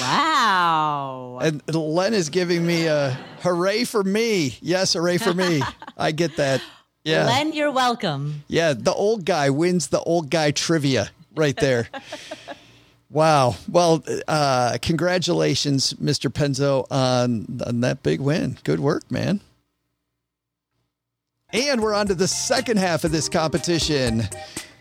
[0.00, 1.38] Wow.
[1.42, 3.10] And Len is giving me a
[3.42, 4.56] hooray for me.
[4.62, 5.60] Yes, hooray for me.
[5.98, 6.62] I get that.
[7.08, 7.26] Yeah.
[7.26, 8.44] Len, you're welcome.
[8.48, 11.10] Yeah, the old guy wins the old guy trivia.
[11.34, 11.88] right there.
[13.10, 13.54] Wow.
[13.70, 16.30] Well, uh, congratulations, Mr.
[16.30, 18.58] Penzo, on, on that big win.
[18.64, 19.40] Good work, man.
[21.50, 24.24] And we're on to the second half of this competition.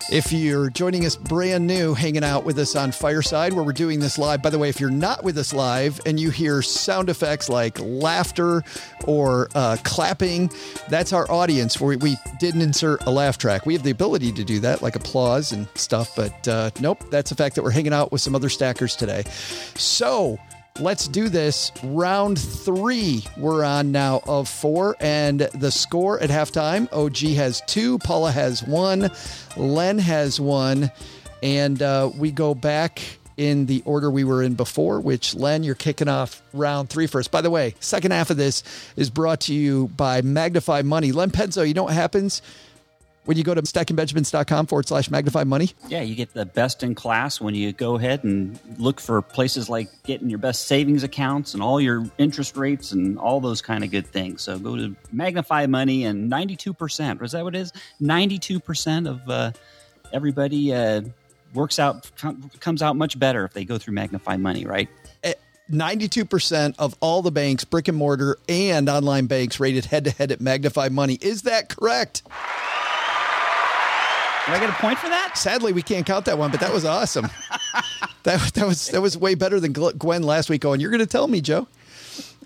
[0.09, 3.99] If you're joining us brand new, hanging out with us on Fireside, where we're doing
[3.99, 4.41] this live.
[4.41, 7.77] By the way, if you're not with us live and you hear sound effects like
[7.81, 8.63] laughter
[9.03, 10.49] or uh, clapping,
[10.87, 11.81] that's our audience.
[11.81, 13.65] Where we didn't insert a laugh track.
[13.65, 17.03] We have the ability to do that, like applause and stuff, but uh, nope.
[17.09, 19.23] That's the fact that we're hanging out with some other stackers today.
[19.75, 20.39] So
[20.79, 21.71] Let's do this.
[21.83, 24.95] Round three, we're on now of four.
[24.99, 29.09] And the score at halftime OG has two, Paula has one,
[29.55, 30.91] Len has one.
[31.41, 33.01] And uh, we go back
[33.37, 37.31] in the order we were in before, which Len, you're kicking off round three first.
[37.31, 38.63] By the way, second half of this
[38.95, 41.11] is brought to you by Magnify Money.
[41.11, 42.41] Len Penzo, you know what happens?
[43.27, 45.71] When you go to stackingbenjamins.com forward slash magnify money?
[45.89, 49.69] Yeah, you get the best in class when you go ahead and look for places
[49.69, 53.83] like getting your best savings accounts and all your interest rates and all those kind
[53.83, 54.43] of good things.
[54.43, 57.73] So go to Magnify Money and 92%, was that what it is?
[58.01, 59.51] 92% of uh,
[60.13, 61.01] everybody uh,
[61.53, 62.09] works out,
[62.61, 64.87] comes out much better if they go through Magnify Money, right?
[65.69, 70.31] 92% of all the banks, brick and mortar and online banks, rated head to head
[70.31, 71.17] at Magnify Money.
[71.19, 72.23] Is that correct?
[74.47, 75.37] Do I get a point for that?
[75.37, 77.27] Sadly, we can't count that one, but that was awesome.
[78.23, 80.61] that that was that was way better than Gwen last week.
[80.61, 81.67] Going, you're going to tell me, Joe?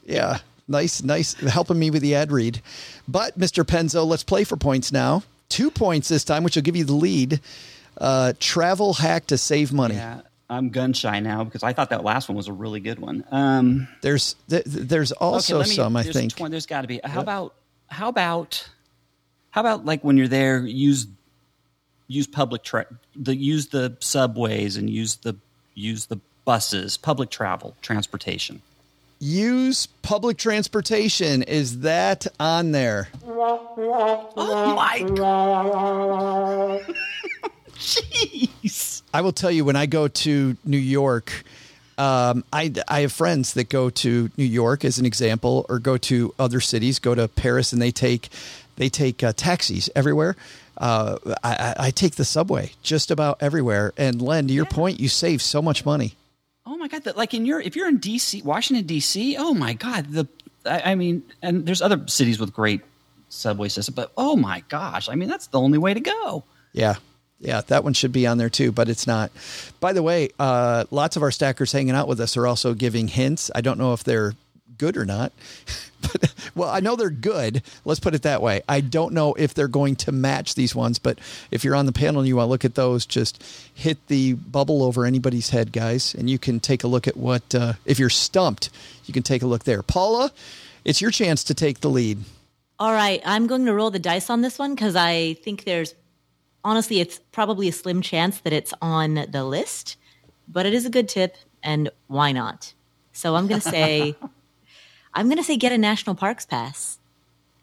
[0.03, 2.59] Yeah, nice, nice, helping me with the ad read.
[3.07, 3.63] But Mr.
[3.63, 5.21] Penzo, let's play for points now.
[5.49, 7.39] Two points this time, which will give you the lead.
[7.95, 9.93] Uh, travel hack to save money.
[9.93, 10.21] Yeah.
[10.49, 13.23] I'm gun shy now because I thought that last one was a really good one.
[13.31, 16.35] Um, there's th- there's also okay, me, some I think.
[16.35, 16.99] 20, there's got to be.
[17.03, 17.53] How about
[17.87, 18.67] how about
[19.51, 21.05] how about like when you're there, use
[22.11, 22.85] use public tra-
[23.15, 25.35] the use the subways and use the
[25.73, 28.61] use the buses, public travel, transportation.
[29.19, 31.43] Use public transportation.
[31.43, 33.09] Is that on there?
[33.23, 36.95] Oh my god.
[37.75, 39.01] Jeez.
[39.13, 41.43] I will tell you when I go to New York,
[41.97, 45.97] um, I, I have friends that go to New York as an example, or go
[45.97, 48.29] to other cities, go to Paris, and they take
[48.77, 50.35] they take uh, taxis everywhere.
[50.81, 53.93] Uh, I, I, take the subway just about everywhere.
[53.97, 54.75] And Len, to your yeah.
[54.75, 56.15] point, you save so much money.
[56.65, 57.03] Oh my god!
[57.03, 60.27] That like in your if you're in DC, Washington DC, oh my god, the
[60.65, 62.81] I, I mean, and there's other cities with great
[63.29, 66.45] subway system, but oh my gosh, I mean that's the only way to go.
[66.73, 66.95] Yeah,
[67.39, 69.31] yeah, that one should be on there too, but it's not.
[69.79, 73.07] By the way, uh, lots of our stackers hanging out with us are also giving
[73.07, 73.51] hints.
[73.53, 74.33] I don't know if they're
[74.81, 75.31] good or not.
[76.01, 77.61] but, well, I know they're good.
[77.85, 78.63] Let's put it that way.
[78.67, 81.19] I don't know if they're going to match these ones, but
[81.51, 83.43] if you're on the panel and you want to look at those, just
[83.75, 87.53] hit the bubble over anybody's head, guys, and you can take a look at what.
[87.53, 88.71] Uh, if you're stumped,
[89.05, 89.83] you can take a look there.
[89.83, 90.31] Paula,
[90.83, 92.17] it's your chance to take the lead.
[92.79, 95.93] All right, I'm going to roll the dice on this one because I think there's
[96.63, 99.97] honestly, it's probably a slim chance that it's on the list,
[100.47, 102.73] but it is a good tip, and why not?
[103.13, 104.15] So I'm going to say
[105.13, 106.97] I'm going to say get a national parks pass.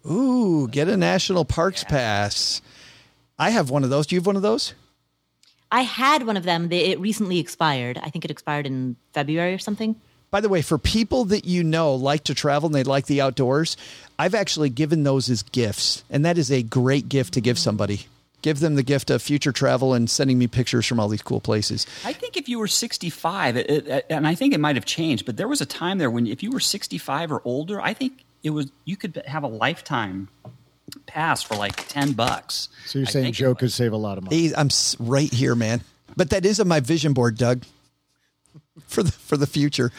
[0.06, 1.90] Ooh, get a national parks yeah.
[1.90, 2.62] pass.
[3.38, 4.06] I have one of those.
[4.06, 4.74] Do you have one of those?
[5.70, 6.70] I had one of them.
[6.72, 7.98] It recently expired.
[8.02, 9.96] I think it expired in February or something.
[10.30, 13.20] By the way, for people that you know like to travel and they like the
[13.20, 13.76] outdoors,
[14.18, 18.06] I've actually given those as gifts, and that is a great gift to give somebody
[18.42, 21.40] give them the gift of future travel and sending me pictures from all these cool
[21.40, 21.86] places.
[22.04, 25.26] I think if you were 65, it, it, and I think it might have changed,
[25.26, 28.24] but there was a time there when if you were 65 or older, I think
[28.42, 30.28] it was you could have a lifetime
[31.06, 32.68] pass for like 10 bucks.
[32.86, 34.54] So you're saying Joe could save a lot of money.
[34.56, 34.68] I'm
[34.98, 35.82] right here, man.
[36.16, 37.64] But that is on my vision board, Doug.
[38.86, 39.90] For the for the future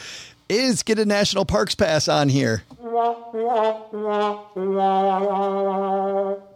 [0.48, 2.64] is get a national parks pass on here.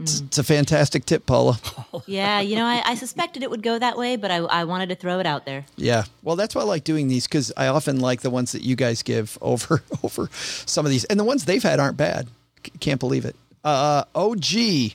[0.00, 1.58] It's, it's, a fantastic tip, Paula.
[2.06, 4.90] yeah, you know, I, I, suspected it would go that way, but I, I, wanted
[4.90, 5.66] to throw it out there.
[5.76, 8.62] Yeah, well, that's why I like doing these because I often like the ones that
[8.62, 12.28] you guys give over over some of these, and the ones they've had aren't bad.
[12.64, 13.34] C- can't believe it.
[13.64, 14.92] Uh, OG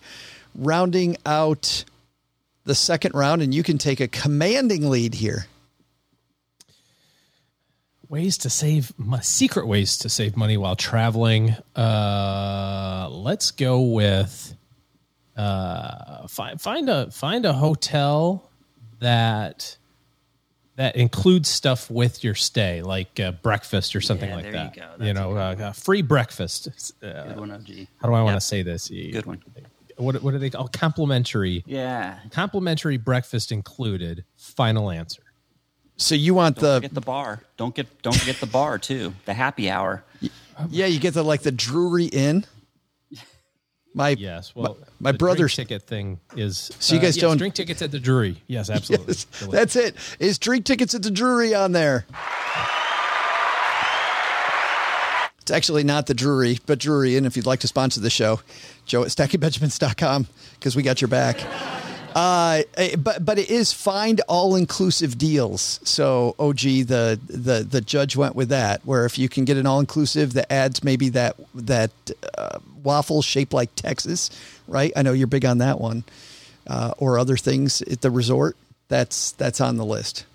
[0.56, 1.84] rounding out
[2.64, 5.48] the second round, and you can take a commanding lead here.
[8.08, 11.56] Ways to save my secret ways to save money while traveling.
[11.76, 14.56] Uh, let's go with
[15.38, 18.50] uh, find find a find a hotel
[19.00, 19.78] that
[20.76, 24.76] that includes stuff with your stay, like uh, breakfast or something yeah, like that.
[25.00, 26.94] You, you know, uh, free breakfast.
[27.04, 27.70] Uh, Good one, OG.
[28.02, 28.90] How do I want to say this?
[28.90, 29.44] Good one.
[29.98, 31.64] what what do they call complimentary?
[31.68, 32.20] Yeah.
[32.32, 34.26] Complimentary breakfast included.
[34.36, 35.24] Final answer.
[35.98, 37.44] So you want Don't the forget the bar.
[37.58, 39.14] Don't get don't get the bar too.
[39.26, 40.04] The happy hour.
[40.70, 42.46] yeah, you get the like the Drury Inn.
[43.94, 44.54] My Yes.
[44.56, 46.72] Well, my the brother's- ticket thing is.
[46.72, 48.42] uh, So you guys yes, don't- drink tickets at the Drury.
[48.48, 49.08] Yes, absolutely.
[49.14, 49.96] Yes, that's it.
[50.20, 52.06] Is drink tickets at the Drury on there?
[55.42, 57.18] It's actually not the Drury, but Drury.
[57.18, 58.40] And if you'd like to sponsor the show,
[58.86, 60.28] Joe at stackingbenjamins.com
[60.58, 61.38] because we got your back.
[62.16, 65.80] Uh, eh, but but it is find all inclusive deals.
[65.84, 68.82] So OG the the the judge went with that.
[68.86, 71.92] Where if you can get an all inclusive that adds maybe that that
[72.38, 74.30] uh, waffle shaped like Texas,
[74.68, 74.92] right?
[74.96, 76.04] I know you're big on that one,
[76.68, 78.56] uh, or other things at the resort.
[78.90, 80.26] That's that's on the list.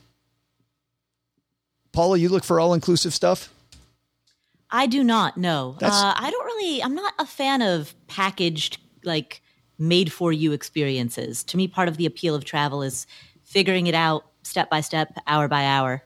[1.93, 3.53] Paula, you look for all inclusive stuff.
[4.71, 5.77] I do not know.
[5.81, 6.83] Uh, I don't really.
[6.83, 9.41] I'm not a fan of packaged, like
[9.79, 11.45] made for you experiences.
[11.45, 13.07] To me, part of the appeal of travel is
[13.45, 16.03] figuring it out step by step, hour by hour.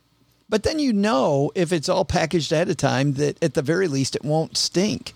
[0.49, 3.89] But then you know if it's all packaged at a time that at the very
[3.89, 5.15] least it won't stink.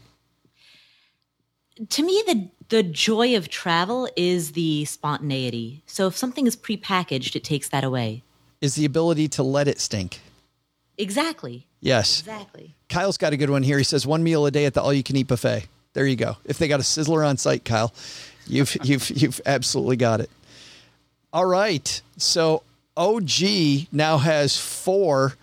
[1.90, 5.82] To me, the the joy of travel is the spontaneity.
[5.86, 8.22] So if something is prepackaged, it takes that away.
[8.61, 10.20] Is the ability to let it stink.
[10.98, 11.66] Exactly.
[11.80, 12.20] Yes.
[12.20, 12.74] Exactly.
[12.88, 13.78] Kyle's got a good one here.
[13.78, 15.66] He says one meal a day at the all you can eat buffet.
[15.92, 16.38] There you go.
[16.44, 17.92] If they got a sizzler on site, Kyle,
[18.47, 20.30] you've you've you've absolutely got it.
[21.32, 22.01] All right.
[22.16, 22.62] So
[22.97, 23.30] OG
[23.92, 25.34] now has four.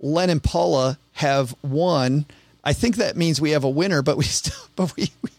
[0.00, 2.26] Len and Paula have one.
[2.62, 5.30] I think that means we have a winner, but we still but we we,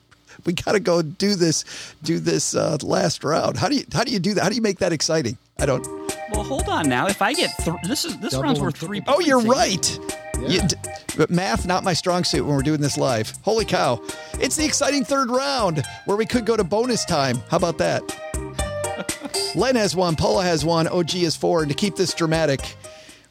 [0.45, 1.65] we got to go do this
[2.03, 3.57] do this uh, last round.
[3.57, 4.43] How do you how do you do that?
[4.43, 5.37] How do you make that exciting?
[5.59, 5.85] I don't.
[6.31, 7.07] Well, hold on now.
[7.07, 9.01] If I get th- this is this Double round's worth three.
[9.07, 9.99] Oh, you're right.
[10.39, 10.75] You d-
[11.17, 13.33] but math, not my strong suit when we're doing this live.
[13.41, 13.99] Holy cow.
[14.39, 17.37] It's the exciting third round where we could go to bonus time.
[17.49, 18.03] How about that?
[19.55, 21.61] Len has one, Paula has one, OG is four.
[21.63, 22.75] And to keep this dramatic,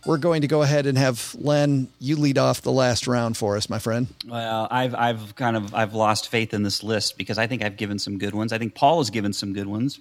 [0.04, 3.56] we're going to go ahead and have Len, you lead off the last round for
[3.56, 4.08] us, my friend.
[4.26, 7.76] Well, I've I've kind of I've lost faith in this list because I think I've
[7.76, 8.52] given some good ones.
[8.52, 10.00] I think Paul has given some good ones.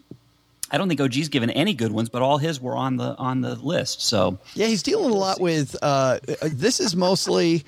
[0.76, 3.40] I don't think OG's given any good ones, but all his were on the on
[3.40, 4.02] the list.
[4.02, 5.74] So Yeah, he's dealing a lot with.
[5.82, 7.64] Uh, this is mostly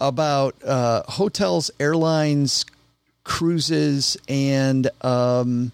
[0.00, 2.64] about uh, hotels, airlines,
[3.24, 5.70] cruises, and um,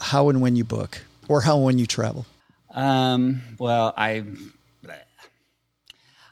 [0.00, 2.26] how and when you book, or how and when you travel.
[2.74, 4.24] Um, well, I,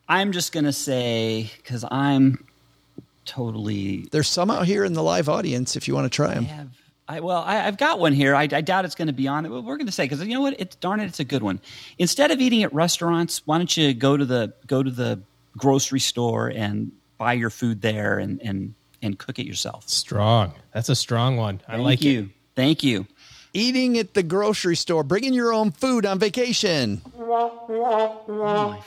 [0.09, 2.45] I'm just gonna say because I'm
[3.25, 6.73] totally There's some out here in the live audience if you want to try them.
[7.09, 7.17] Have.
[7.17, 8.35] I, well, I, I've got one here.
[8.35, 9.51] I, I doubt it's going to be on it.
[9.51, 10.59] Well, We're going to say because you know what?
[10.59, 11.61] It's darn it, it's a good one.
[11.99, 15.21] Instead of eating at restaurants, why don't you go to the go to the
[15.57, 19.89] grocery store and buy your food there and and and cook it yourself.
[19.89, 20.55] Strong.
[20.73, 21.61] That's a strong one.
[21.69, 22.23] I like you.
[22.23, 22.29] it.
[22.57, 23.07] Thank you.
[23.57, 27.01] Eating at the grocery store, bringing your own food on vacation.
[27.17, 28.81] how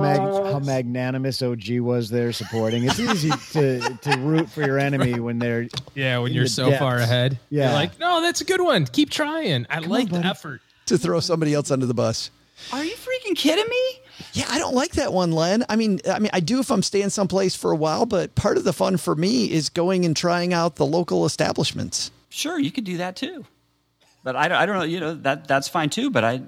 [0.00, 2.84] mag- how magnanimous OG was there supporting.
[2.84, 6.76] It's easy to to root for your enemy when they're Yeah, when you're the so
[6.78, 7.38] far ahead.
[7.48, 7.66] Yeah.
[7.66, 8.86] You're like, no, that's a good one.
[8.86, 9.66] Keep trying.
[9.70, 10.60] I like the effort.
[10.86, 12.30] To throw somebody else under the bus.
[12.72, 14.00] Are you freaking kidding me?
[14.32, 15.64] Yeah, I don't like that one, Len.
[15.68, 18.56] I mean, I mean, I do if I'm staying someplace for a while, but part
[18.56, 22.10] of the fun for me is going and trying out the local establishments.
[22.28, 23.44] Sure, you could do that too.
[24.24, 24.84] But I, don't- I don't know.
[24.84, 26.10] You know that that's fine too.
[26.10, 26.40] But I, uh,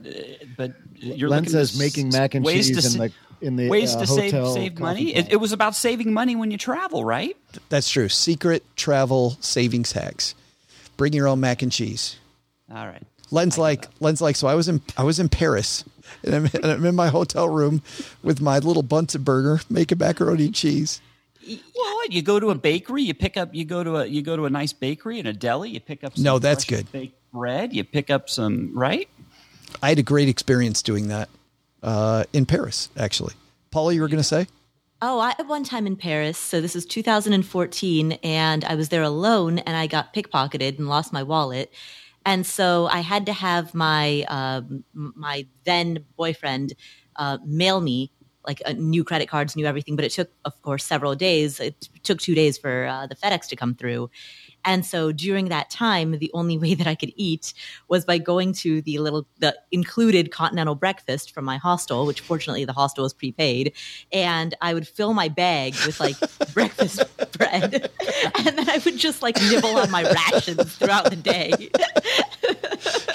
[0.56, 3.56] but you're Len looking says making mac and ways cheese to in sa- the in
[3.56, 5.14] the ways uh, to save hotel save coffee money.
[5.14, 7.36] It, it was about saving money when you travel, right?
[7.70, 8.08] That's true.
[8.08, 10.34] Secret travel savings hacks.
[10.96, 12.16] Bring your own mac and cheese.
[12.70, 13.02] All right.
[13.30, 15.84] Len's like Len's like so I was in I was in Paris
[16.24, 17.80] and I'm, and I'm in my hotel room
[18.22, 21.00] with my little Bunsen burner making macaroni and cheese.
[21.46, 24.22] Well, what, you go to a bakery, you pick up, you go to a, you
[24.22, 26.16] go to a nice bakery and a deli, you pick up.
[26.16, 26.90] Some No, that's good.
[26.92, 29.08] Baked bread, you pick up some, right?
[29.82, 31.28] I had a great experience doing that
[31.82, 33.34] uh, in Paris, actually.
[33.70, 34.46] Paula, you were going to say?
[35.02, 36.36] Oh, I at one time in Paris.
[36.36, 41.12] So this is 2014, and I was there alone, and I got pickpocketed and lost
[41.12, 41.72] my wallet.
[42.26, 46.74] And so I had to have my um, my then boyfriend
[47.16, 48.12] uh, mail me
[48.50, 49.94] like uh, new credit cards, new everything.
[49.96, 51.60] But it took, of course, several days.
[51.60, 54.10] It took two days for uh, the FedEx to come through.
[54.64, 57.54] And so during that time, the only way that I could eat
[57.88, 62.64] was by going to the little, the included continental breakfast from my hostel, which fortunately
[62.64, 63.72] the hostel was prepaid.
[64.12, 66.16] And I would fill my bag with like
[66.52, 67.02] breakfast
[67.38, 67.90] bread.
[68.36, 71.70] And then I would just like nibble on my rations throughout the day.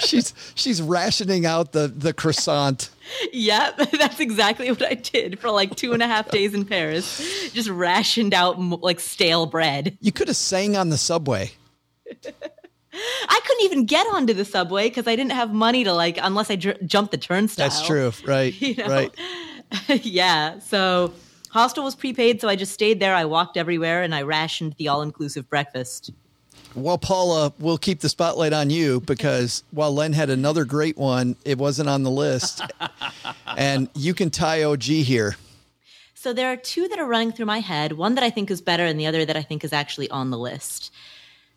[0.00, 2.90] she's she's rationing out the the croissant.
[3.32, 3.76] Yep.
[3.98, 7.50] That's exactly what I did for like two and a half days in Paris.
[7.52, 9.96] Just rationed out like stale bread.
[10.00, 11.52] You could have sang on the subway.
[13.28, 16.50] I couldn't even get onto the subway because I didn't have money to like unless
[16.50, 17.68] I dr- jumped the turnstile.
[17.68, 18.12] That's true.
[18.24, 18.54] Right.
[18.60, 18.88] You know?
[18.88, 19.14] Right.
[20.04, 20.58] yeah.
[20.60, 21.12] So
[21.50, 23.14] hostel was prepaid, so I just stayed there.
[23.14, 26.10] I walked everywhere and I rationed the all inclusive breakfast.
[26.76, 31.36] Well, Paula, we'll keep the spotlight on you because while Len had another great one,
[31.42, 32.60] it wasn't on the list.
[33.56, 35.36] and you can tie OG here.
[36.12, 38.60] So there are two that are running through my head, one that I think is
[38.60, 40.92] better and the other that I think is actually on the list.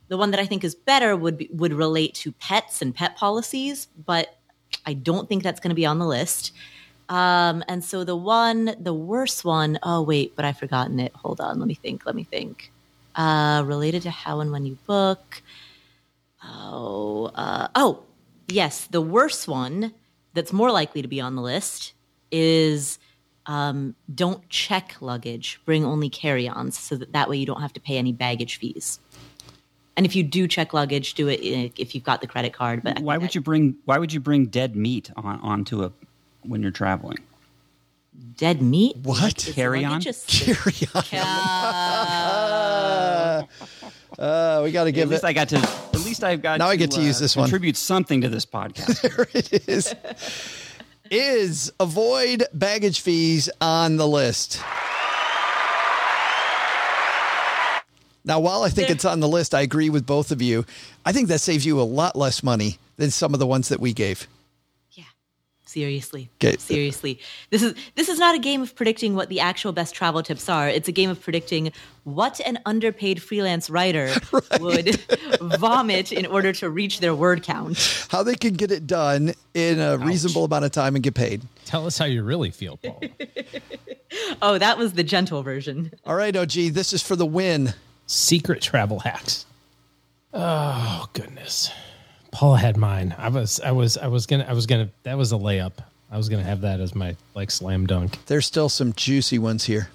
[0.08, 3.18] The one that I think is better would be, would relate to pets and pet
[3.18, 4.38] policies, but
[4.86, 6.54] I don't think that's going to be on the list.
[7.10, 11.12] Um, and so the one, the worst one, oh wait, but I've forgotten it.
[11.14, 12.06] Hold on, let me think.
[12.06, 12.72] Let me think.
[13.16, 15.42] Uh, related to how and when you book.
[16.44, 18.04] Oh, uh, oh,
[18.48, 19.94] yes, the worst one
[20.34, 21.94] that's more likely to be on the list
[22.32, 23.00] is
[23.46, 25.60] um, don't check luggage.
[25.66, 29.00] Bring only carry-ons, so that that way you don't have to pay any baggage fees.
[29.98, 32.84] And if you do check luggage, do it uh, if you've got the credit card.
[32.84, 35.92] But Why would you bring Why would you bring dead meat on onto a
[36.44, 37.18] when you're traveling?
[38.36, 38.98] dead meat?
[39.04, 39.22] What?
[39.22, 40.02] Like, is Carry on?
[40.02, 41.04] Carry on.
[41.14, 42.49] Uh,
[44.18, 45.28] Uh, we got to At give least it.
[45.28, 45.58] I got to.
[45.58, 46.58] At least I've got.
[46.60, 47.46] Now I get to use this one.
[47.46, 49.02] Contribute something to this podcast.
[49.16, 49.96] there it is.
[51.12, 54.62] Is avoid baggage fees on the list?
[58.26, 60.66] Now, while I think it's on the list, I agree with both of you.
[61.06, 63.80] I think that saves you a lot less money than some of the ones that
[63.80, 64.28] we gave.
[65.76, 65.84] Yeah.
[65.84, 66.30] Seriously.
[66.42, 66.58] Okay.
[66.58, 67.20] Seriously.
[67.50, 70.50] This is this is not a game of predicting what the actual best travel tips
[70.50, 70.68] are.
[70.68, 71.72] It's a game of predicting
[72.04, 74.14] what an underpaid freelance writer
[74.60, 75.00] would
[75.42, 78.08] vomit in order to reach their word count.
[78.10, 81.42] How they can get it done in a reasonable amount of time and get paid.
[81.66, 83.02] Tell us how you really feel, Paul.
[84.42, 85.92] Oh, that was the gentle version.
[86.04, 87.76] All right, OG, this is for the win.
[88.08, 89.46] Secret travel hacks.
[90.34, 91.72] Oh goodness.
[92.32, 93.16] Paula had mine.
[93.18, 95.74] I was I was I was gonna I was gonna that was a layup.
[96.12, 98.18] I was gonna have that as my like slam dunk.
[98.26, 99.90] There's still some juicy ones here.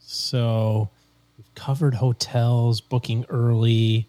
[0.00, 0.88] So
[1.36, 4.06] we've covered hotels, booking early,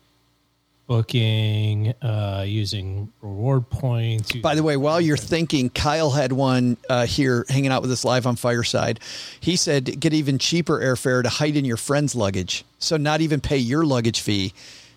[0.87, 4.33] booking, uh, using reward points.
[4.33, 8.05] By the way, while you're thinking, Kyle had one uh, here hanging out with us
[8.05, 8.99] live on Fireside.
[9.39, 12.63] He said get even cheaper airfare to hide in your friend's luggage.
[12.79, 14.53] So not even pay your luggage fee,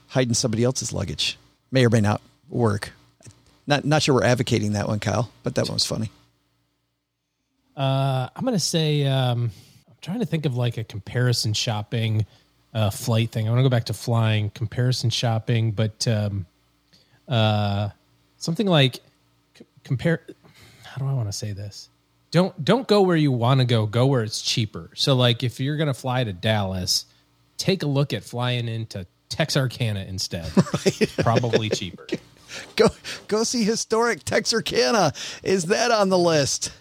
[0.09, 1.39] hide in somebody else's luggage.
[1.73, 2.21] May or may not
[2.51, 2.93] work.
[3.67, 6.11] Not not sure we're advocating that one, Kyle, but that one was funny.
[7.77, 9.51] Uh, I'm gonna say um,
[9.89, 12.27] I'm trying to think of like a comparison shopping
[12.75, 13.47] uh, flight thing.
[13.47, 16.47] I want to go back to flying comparison shopping, but um,
[17.29, 17.91] uh,
[18.37, 19.01] something like
[19.55, 20.21] c- compare.
[20.85, 21.89] How do I want to say this?
[22.31, 23.87] Don't don't go where you want to go.
[23.87, 24.91] Go where it's cheaper.
[24.95, 27.07] So like if you're gonna fly to Dallas,
[27.57, 30.51] take a look at flying into Texarkana instead.
[31.19, 32.07] Probably cheaper.
[32.77, 32.89] Go
[33.29, 35.13] go see historic Texarkana.
[35.43, 36.73] Is that on the list?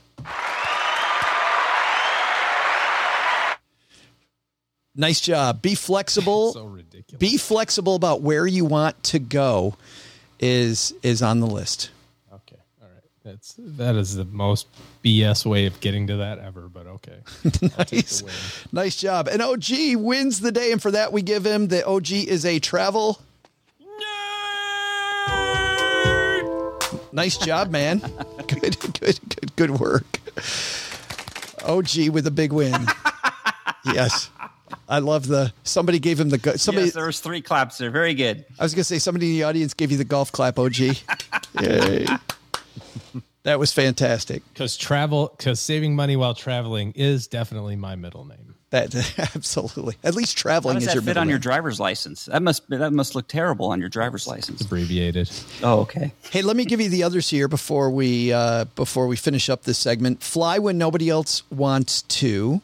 [4.96, 5.62] Nice job.
[5.62, 6.54] Be flexible.
[6.60, 7.20] So ridiculous.
[7.20, 9.76] Be flexible about where you want to go
[10.40, 11.92] is is on the list.
[12.34, 13.04] Okay, all right.
[13.24, 14.68] That's that is the most
[15.04, 16.68] BS way of getting to that ever.
[16.68, 17.20] But okay,
[17.78, 18.24] Nice.
[18.72, 19.28] Nice job.
[19.28, 22.60] And OG wins the day and for that we give him the OG is a
[22.60, 23.22] travel
[27.12, 28.00] Nice job, man.
[28.48, 30.20] Good, good, good, good work.
[31.64, 32.74] OG with a big win.
[33.86, 34.30] yes.
[34.88, 37.92] I love the somebody gave him the go- somebody yes, there was three claps there.
[37.92, 38.46] Very good.
[38.60, 40.78] I was going to say somebody in the audience gave you the golf clap OG.
[41.62, 42.06] Yay.
[43.44, 44.44] That was fantastic.
[44.54, 48.49] Because travel, because saving money while traveling is definitely my middle name.
[48.72, 48.94] That
[49.36, 49.96] absolutely.
[50.04, 52.26] At least How traveling does is that your fit middle on your driver's license?
[52.26, 54.62] That must that must look terrible on your driver's license.
[54.62, 55.30] Abbreviated.
[55.64, 56.14] Oh, okay.
[56.30, 59.64] Hey, let me give you the others here before we uh, before we finish up
[59.64, 60.22] this segment.
[60.22, 62.62] Fly when nobody else wants to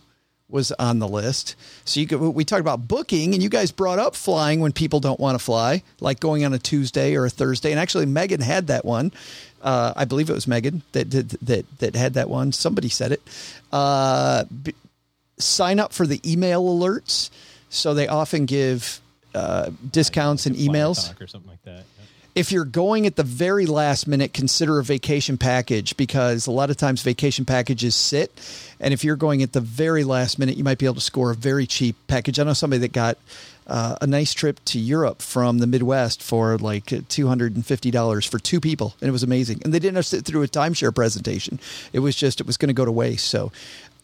[0.47, 1.56] was on the list.
[1.86, 4.99] So you could, we talked about booking, and you guys brought up flying when people
[4.99, 7.72] don't want to fly, like going on a Tuesday or a Thursday.
[7.72, 9.12] And actually, Megan had that one.
[9.62, 12.51] Uh, I believe it was Megan that did that that had that one.
[12.51, 13.22] Somebody said it.
[13.72, 14.76] Uh, b-
[15.38, 17.29] sign up for the email alerts.
[17.69, 19.01] So they often give
[19.33, 21.83] uh, discounts and emails or something like that.
[21.97, 22.07] Yep.
[22.36, 26.69] if you're going at the very last minute, consider a vacation package because a lot
[26.69, 28.31] of times vacation packages sit.
[28.79, 31.31] And if you're going at the very last minute, you might be able to score
[31.31, 32.39] a very cheap package.
[32.39, 33.17] I know somebody that got
[33.67, 38.95] uh, a nice trip to Europe from the Midwest for like $250 for two people.
[39.01, 39.61] And it was amazing.
[39.63, 41.59] And they didn't have to sit through a timeshare presentation.
[41.91, 43.27] It was just, it was going to go to waste.
[43.27, 43.51] So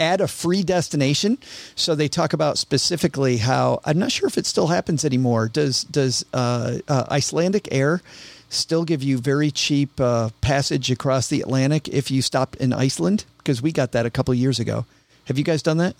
[0.02, 1.38] add a free destination.
[1.76, 5.48] So they talk about specifically how I'm not sure if it still happens anymore.
[5.48, 8.02] Does does uh, uh, Icelandic Air
[8.50, 13.24] still give you very cheap uh, passage across the Atlantic if you stop in Iceland
[13.38, 14.86] because we got that a couple years ago.
[15.26, 15.96] Have you guys done that?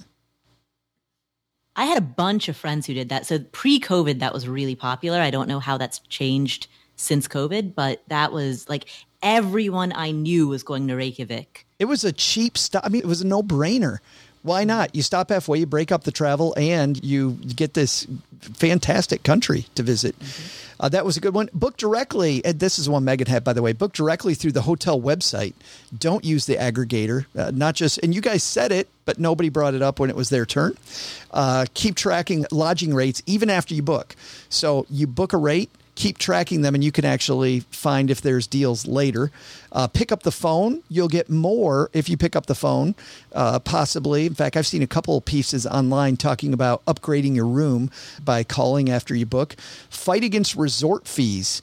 [1.76, 3.26] I had a bunch of friends who did that.
[3.26, 5.20] So pre COVID, that was really popular.
[5.20, 8.90] I don't know how that's changed since COVID, but that was like
[9.24, 11.66] everyone I knew was going to Reykjavik.
[11.82, 12.86] It was a cheap stop.
[12.86, 13.98] I mean, it was a no brainer.
[14.44, 14.94] Why not?
[14.94, 18.06] You stop halfway, you break up the travel, and you get this
[18.40, 20.16] fantastic country to visit.
[20.80, 21.50] Uh, that was a good one.
[21.56, 22.46] Book directly.
[22.46, 23.74] And this is one Megan had, by the way.
[23.74, 25.54] Book directly through the hotel website.
[25.98, 27.26] Don't use the aggregator.
[27.36, 30.16] Uh, not just, and you guys said it, but nobody brought it up when it
[30.16, 30.78] was their turn.
[31.32, 34.16] Uh, keep tracking lodging rates even after you book.
[34.50, 35.72] So you book a rate,
[36.02, 39.32] keep tracking them and you can actually find if there's deals later.
[39.72, 40.82] Uh, pick up the phone.
[40.90, 42.96] You'll get more if you pick up the phone,
[43.34, 44.26] uh, possibly.
[44.26, 47.92] In fact, I've seen a couple pieces online talking about upgrading your room
[48.26, 49.56] by calling after you book.
[49.92, 51.62] Fight against resort fees.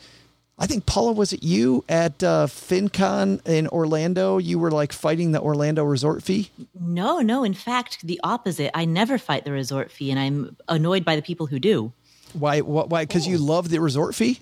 [0.57, 4.39] I think Paula was it you at uh, FinCon in Orlando?
[4.39, 6.51] You were like fighting the Orlando resort fee.
[6.79, 7.43] No, no.
[7.43, 8.71] In fact, the opposite.
[8.73, 11.93] I never fight the resort fee, and I'm annoyed by the people who do.
[12.33, 12.61] Why?
[12.61, 13.05] Why?
[13.05, 14.41] Because you love the resort fee.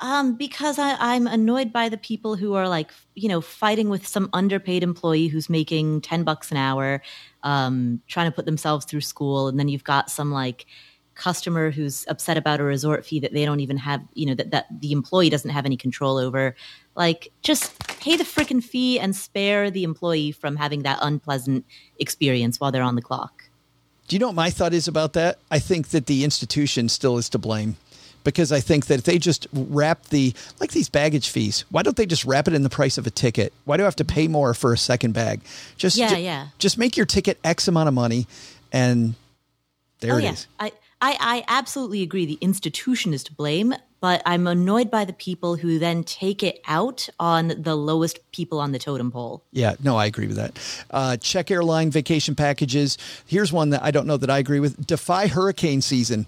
[0.00, 4.04] Um, because I, I'm annoyed by the people who are like, you know, fighting with
[4.04, 7.00] some underpaid employee who's making 10 bucks an hour,
[7.44, 9.46] um, trying to put themselves through school.
[9.46, 10.66] And then you've got some like
[11.14, 14.50] customer who's upset about a resort fee that they don't even have, you know, that,
[14.50, 16.56] that the employee doesn't have any control over.
[16.96, 21.64] Like, just pay the freaking fee and spare the employee from having that unpleasant
[22.00, 23.41] experience while they're on the clock.
[24.08, 25.38] Do you know what my thought is about that?
[25.50, 27.76] I think that the institution still is to blame
[28.24, 31.96] because I think that if they just wrap the like these baggage fees, why don't
[31.96, 33.52] they just wrap it in the price of a ticket?
[33.64, 35.40] Why do I have to pay more for a second bag?
[35.76, 36.48] Just Yeah, ju- yeah.
[36.58, 38.26] Just make your ticket X amount of money,
[38.72, 39.14] and
[40.00, 40.32] there oh, it yeah.
[40.32, 40.46] is.
[40.58, 42.26] I, I, I absolutely agree.
[42.26, 46.60] The institution is to blame, but I'm annoyed by the people who then take it
[46.66, 49.44] out on the lowest people on the totem pole.
[49.52, 50.58] Yeah, no, I agree with that.
[50.90, 52.98] Uh, check airline vacation packages.
[53.26, 54.84] Here's one that I don't know that I agree with.
[54.86, 56.26] Defy hurricane season.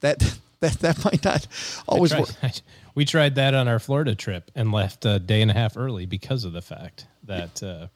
[0.00, 0.18] That
[0.60, 1.46] that that might not
[1.86, 2.30] always I work.
[2.40, 2.60] tried-
[2.96, 6.06] we tried that on our Florida trip and left a day and a half early
[6.06, 7.86] because of the fact that, uh,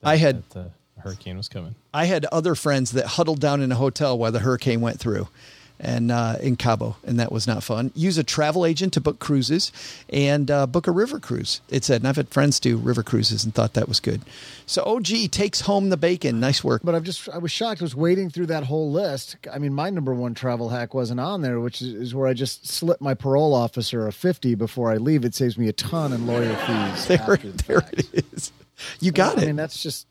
[0.00, 0.70] that I had- that the
[1.02, 1.74] hurricane was coming.
[1.92, 5.28] I had other friends that huddled down in a hotel while the hurricane went through
[5.78, 7.90] and uh, in Cabo, and that was not fun.
[7.94, 9.72] Use a travel agent to book cruises
[10.08, 11.60] and uh, book a river cruise.
[11.68, 14.22] It said, and I've had friends do river cruises and thought that was good.
[14.66, 16.40] So OG takes home the bacon.
[16.40, 16.82] Nice work.
[16.82, 17.82] But I've just I was shocked.
[17.82, 19.36] I was wading through that whole list.
[19.52, 22.32] I mean, my number one travel hack wasn't on there, which is, is where I
[22.32, 25.24] just slip my parole officer a fifty before I leave.
[25.24, 27.06] It saves me a ton in lawyer fees.
[27.16, 27.98] There, the there fact.
[28.14, 28.52] it is.
[29.00, 29.44] You got it.
[29.44, 30.06] I mean, that's just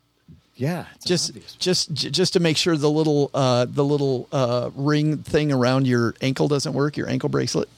[0.56, 0.86] yeah.
[0.96, 1.52] It's just obvious.
[1.54, 6.14] just just to make sure the little uh, the little uh, ring thing around your
[6.20, 7.68] ankle doesn't work, your ankle bracelet.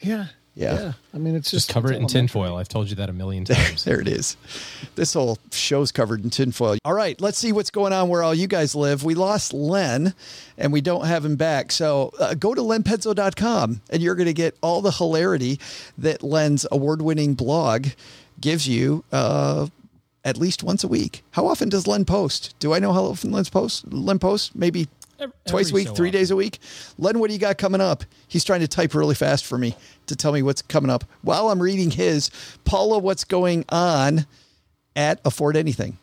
[0.00, 0.92] yeah, Yeah.
[1.14, 2.56] I mean, it's Just just, cover it in it's tinfoil.
[2.56, 3.84] I've told you that a million times.
[3.84, 4.36] There it is.
[4.94, 6.78] This whole show's covered in tinfoil.
[6.84, 9.02] All right, let's see what's going on where all you guys live.
[9.04, 10.14] We lost Len
[10.56, 11.72] and we don't have him back.
[11.72, 15.58] So uh, go to lenpenzo.com and you're going to get all the hilarity
[15.98, 17.88] that Len's award winning blog
[18.40, 19.66] gives you uh,
[20.24, 21.22] at least once a week.
[21.32, 22.54] How often does Len post?
[22.58, 23.90] Do I know how often Len's post?
[23.92, 24.54] Len posts?
[24.54, 26.20] Maybe Every- twice a week, so three often.
[26.20, 26.58] days a week.
[26.98, 28.04] Len, what do you got coming up?
[28.28, 29.74] He's trying to type really fast for me
[30.06, 31.04] to tell me what's coming up.
[31.22, 32.30] While I'm reading his,
[32.64, 34.26] Paula, what's going on
[34.96, 35.98] at Afford Anything?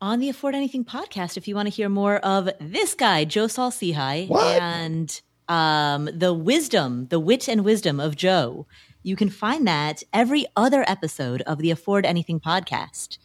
[0.00, 3.46] On the Afford Anything podcast, if you want to hear more of this guy, Joe
[3.46, 4.60] Saul-Sehy, What?
[4.60, 8.66] and um, the wisdom, the wit and wisdom of Joe,
[9.04, 13.18] you can find that every other episode of the Afford Anything podcast,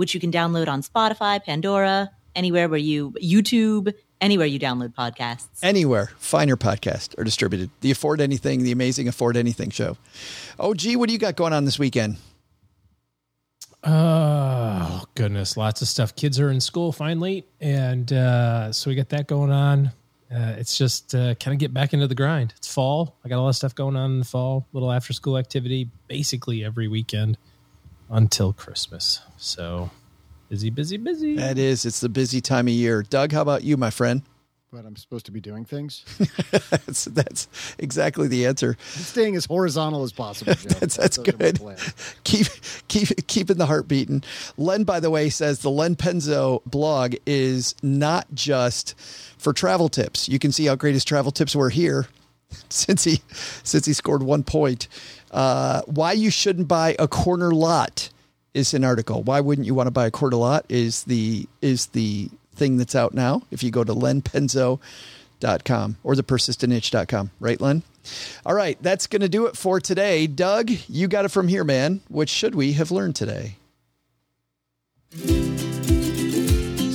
[0.00, 5.46] which you can download on Spotify, Pandora, anywhere where you, YouTube, anywhere you download podcasts.
[5.62, 7.68] Anywhere Find your podcast or distributed.
[7.82, 9.98] The Afford Anything, the amazing Afford Anything show.
[10.58, 12.16] Oh, gee, what do you got going on this weekend?
[13.84, 16.16] Oh goodness, lots of stuff.
[16.16, 19.88] Kids are in school finally, and uh, so we got that going on.
[20.34, 22.54] Uh, it's just uh, kind of get back into the grind.
[22.56, 23.18] It's fall.
[23.22, 24.66] I got a lot of stuff going on in the fall.
[24.72, 27.36] Little after school activity, basically every weekend
[28.10, 29.20] until Christmas.
[29.38, 29.90] So
[30.48, 31.36] busy, busy, busy.
[31.36, 33.02] That is, it's the busy time of year.
[33.02, 34.22] Doug, how about you, my friend?
[34.72, 36.04] But I'm supposed to be doing things.
[36.70, 38.76] That's, that's exactly the answer.
[38.78, 40.54] I'm staying as horizontal as possible.
[40.54, 40.68] Joe.
[40.78, 41.80] That's that's Those are my good.
[42.24, 42.46] Keep
[42.86, 44.22] keep keeping the heart beating.
[44.56, 48.94] Len, by the way, says the Len Penzo blog is not just
[49.38, 50.28] for travel tips.
[50.28, 52.06] You can see how great his travel tips were here
[52.68, 53.20] since he
[53.62, 54.88] since he scored one point.
[55.30, 58.10] Uh, why you shouldn't buy a corner lot
[58.54, 59.22] is an article.
[59.22, 62.94] Why wouldn't you want to buy a corner lot is the is the thing that's
[62.94, 63.42] out now.
[63.50, 67.82] If you go to lenpenzo.com or the persistentitch.com, right, Len?
[68.46, 70.26] All right, that's going to do it for today.
[70.26, 72.00] Doug, you got it from here, man.
[72.08, 73.56] What should we have learned today?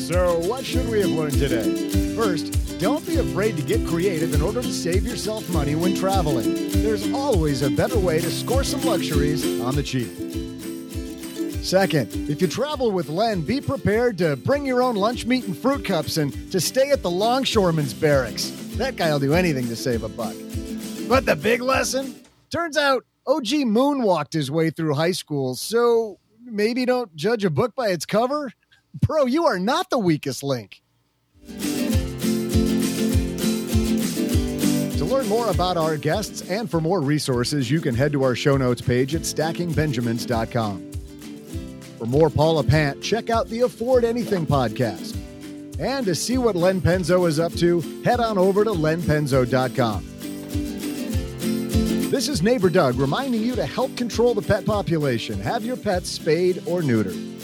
[0.06, 1.89] So, what should we have learned today?
[2.16, 6.70] First, don't be afraid to get creative in order to save yourself money when traveling.
[6.84, 10.12] There's always a better way to score some luxuries on the cheap.
[11.66, 15.58] Second, if you travel with Len, be prepared to bring your own lunch meat and
[15.58, 18.51] fruit cups and to stay at the longshoreman's barracks.
[18.76, 20.36] That guy'll do anything to save a buck.
[21.10, 22.14] But the big lesson?
[22.51, 27.74] Turns out OG moonwalked his way through high school, so maybe don't judge a book
[27.74, 28.51] by its cover?
[29.02, 30.82] Bro, you are not the weakest link.
[34.98, 38.36] To learn more about our guests and for more resources, you can head to our
[38.36, 40.91] show notes page at stackingbenjamins.com.
[41.98, 45.18] For more Paula Pant, check out the Afford Anything podcast.
[45.78, 50.06] And to see what Len Penzo is up to, head on over to lenpenzo.com.
[52.10, 55.38] This is Neighbor Doug reminding you to help control the pet population.
[55.41, 57.36] Have your pets spayed or neutered.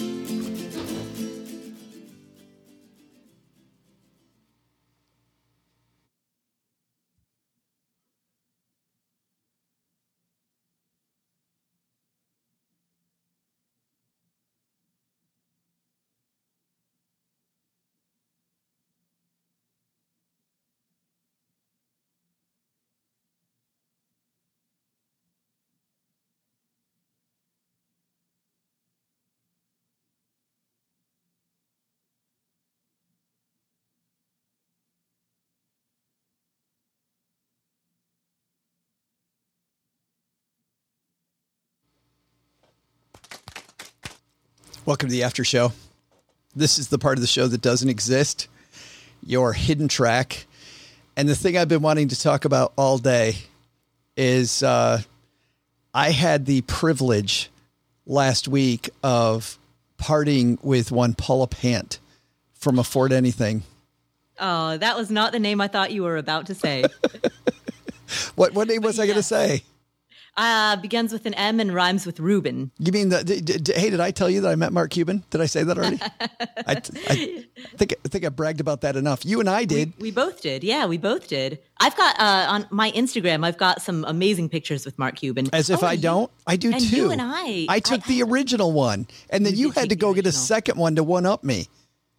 [44.83, 45.73] Welcome to the after show.
[46.55, 48.47] This is the part of the show that doesn't exist,
[49.23, 50.47] your hidden track.
[51.15, 53.35] And the thing I've been wanting to talk about all day
[54.17, 55.01] is uh,
[55.93, 57.51] I had the privilege
[58.07, 59.59] last week of
[59.97, 61.99] parting with one Paula Pant
[62.53, 63.61] from Afford Anything.
[64.39, 66.85] Oh, that was not the name I thought you were about to say.
[68.35, 69.63] What what name was I going to say?
[70.37, 72.71] Uh, begins with an M and rhymes with Reuben.
[72.79, 73.25] You mean that?
[73.25, 75.23] d- d- d- hey, did I tell you that I met Mark Cuban?
[75.29, 75.99] Did I say that already?
[76.21, 76.71] I,
[77.09, 77.45] I
[77.77, 79.25] think I think I bragged about that enough.
[79.25, 79.93] You and I did.
[79.99, 80.63] We both did.
[80.63, 81.59] Yeah, we both did.
[81.79, 83.45] I've got uh, on my Instagram.
[83.45, 85.49] I've got some amazing pictures with Mark Cuban.
[85.53, 86.95] As if Oh, I you- don't, I do and too.
[86.95, 89.95] you and I- I took I- the original one, and then You you, had to
[89.95, 91.67] go the get a second one to one up me.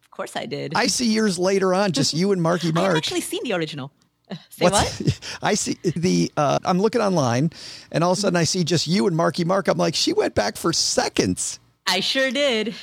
[0.03, 0.73] Of course, I did.
[0.75, 2.91] I see years later on, just you and Marky Mark.
[2.91, 3.91] I've actually seen the original.
[4.33, 5.19] Uh, Say what?
[5.41, 6.31] I see the.
[6.37, 7.51] Uh, I'm looking online,
[7.91, 9.67] and all of a sudden I see just you and Marky Mark.
[9.67, 11.59] I'm like, she went back for seconds.
[11.85, 12.73] I sure did.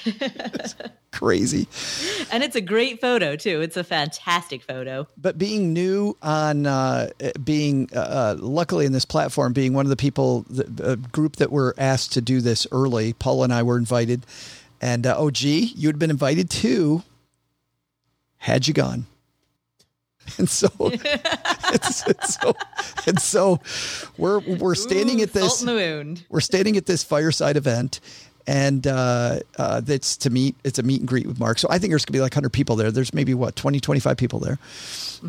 [1.10, 1.66] Crazy.
[2.32, 3.62] and it's a great photo too.
[3.62, 5.08] It's a fantastic photo.
[5.16, 7.08] but being new on uh,
[7.42, 11.50] being uh, luckily in this platform being one of the people the, the group that
[11.50, 14.24] were asked to do this early paul and i were invited
[14.80, 17.02] and uh, oh gee you had been invited too
[18.38, 19.06] had you gone
[20.38, 22.54] and so it's, it's so
[23.06, 23.60] and so
[24.16, 25.62] we're we're standing Ooh, at this
[26.28, 28.00] we're standing at this fireside event
[28.46, 31.58] and uh, uh, that's to meet it's a meet and greet with mark.
[31.58, 32.90] So i think there's going to be like 100 people there.
[32.90, 34.58] There's maybe what 20 25 people there.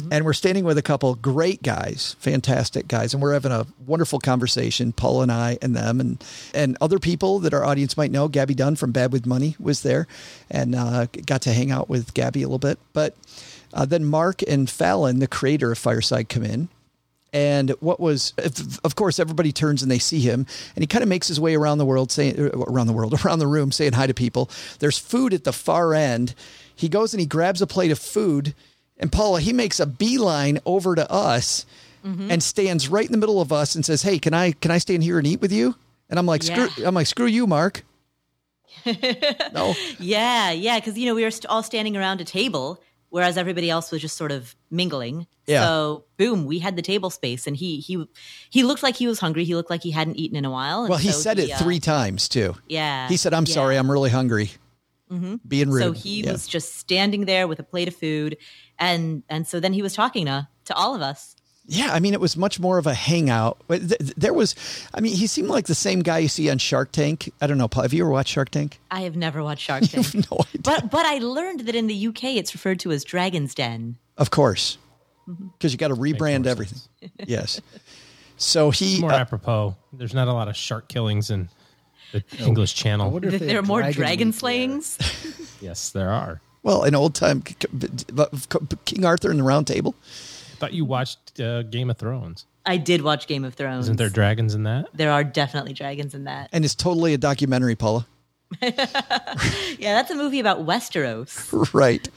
[0.09, 4.19] And we're standing with a couple great guys fantastic guys and we're having a wonderful
[4.19, 6.23] conversation paul and i and them and
[6.53, 8.27] and other people that our audience might know.
[8.27, 10.07] Gaby Dunn from bad with money was there
[10.49, 12.79] and uh, got to hang out with Gaby a little bit.
[12.93, 13.15] But
[13.73, 16.69] uh, then mark and Falon the creator of fireside come in
[17.33, 18.33] and what was,
[18.83, 20.45] of course, everybody turns and they see him,
[20.75, 23.39] and he kind of makes his way around the world, saying around the world, around
[23.39, 24.49] the room, saying hi to people.
[24.79, 26.35] There's food at the far end.
[26.75, 28.53] He goes and he grabs a plate of food,
[28.97, 31.65] and Paula, he makes a beeline over to us,
[32.03, 34.79] and stands right in the middle of us and says, "Hey, can I can I
[34.79, 35.75] stand here and eat with you?"
[36.09, 36.87] And I'm like, "Screw!" Yeah.
[36.87, 37.83] I'm like, "Screw you, Mark."
[39.53, 42.81] no, Yeah, yeah, because you know we were all standing around a table,
[43.11, 45.27] whereas everybody else was just sort of mingling.
[45.45, 45.63] Yeah.
[45.63, 48.03] So boom, we had the table space, and he he
[48.49, 49.43] he looked like he was hungry.
[49.43, 50.81] He looked like he hadn't eaten in a while.
[50.81, 52.55] and well, he so said it uh, three times too.
[52.67, 53.53] Yeah, He said, "I'm yeah.
[53.53, 54.49] sorry, I'm really hungry."
[55.45, 55.81] Being rude.
[55.83, 56.31] So he Yeah.
[56.31, 58.37] was just standing there with a plate of food,
[58.79, 61.35] and and so then he was talking to to all of us.
[61.73, 63.57] Yeah, I mean, it was much more of a hangout.
[63.67, 64.55] But th- th- There was,
[64.93, 67.31] I mean, he seemed like the same guy you see on Shark Tank.
[67.39, 68.77] I don't know, Paul, have you ever watched Shark Tank?
[68.91, 70.61] I have never watched Shark Tank, No idea.
[70.63, 73.95] but but I learned that in the UK it's referred to as Dragon's Den.
[74.17, 74.77] Of course,
[75.57, 76.79] because you got to rebrand more everything.
[77.25, 77.61] yes.
[78.35, 79.75] So he, More uh, apropos.
[79.93, 81.47] There's not a lot of shark killings in
[82.11, 83.11] the English Channel.
[83.11, 84.39] wonder if there are have more Dragon dragon Week there.
[84.39, 84.97] slayings.
[85.61, 86.41] Yes, there are.
[86.63, 87.43] well, in old time,
[88.85, 89.95] King Arthur and the Round Table.
[90.01, 92.45] I thought you watched uh, Game of Thrones.
[92.65, 93.85] I did watch Game of Thrones.
[93.85, 94.87] Isn't there dragons in that?
[94.93, 96.49] There are definitely dragons in that.
[96.51, 98.05] And it's totally a documentary, Paula.
[98.61, 101.73] Yeah, that's a movie about Westeros.
[101.73, 102.07] right.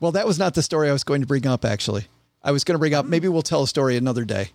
[0.00, 2.06] Well, that was not the story I was going to bring up, actually.
[2.42, 4.50] I was going to bring up, maybe we'll tell a story another day.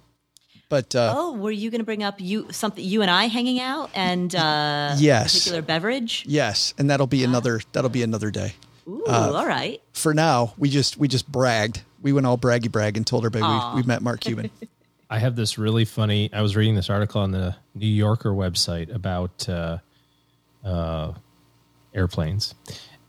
[0.69, 3.59] But uh, Oh, were you going to bring up you something you and I hanging
[3.59, 5.33] out and uh, Yes.
[5.33, 6.23] particular beverage?
[6.27, 8.53] yes, and that'll be another that'll be another day.
[8.87, 9.81] Ooh, Uh, all right.
[9.93, 11.81] For now, we just we just bragged.
[12.01, 14.51] We went all braggy brag and told everybody we, we met Mark Cuban.
[15.09, 16.31] I have this really funny.
[16.33, 19.77] I was reading this article on the New Yorker website about uh,
[20.63, 21.13] uh,
[21.93, 22.55] airplanes,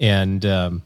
[0.00, 0.82] and um,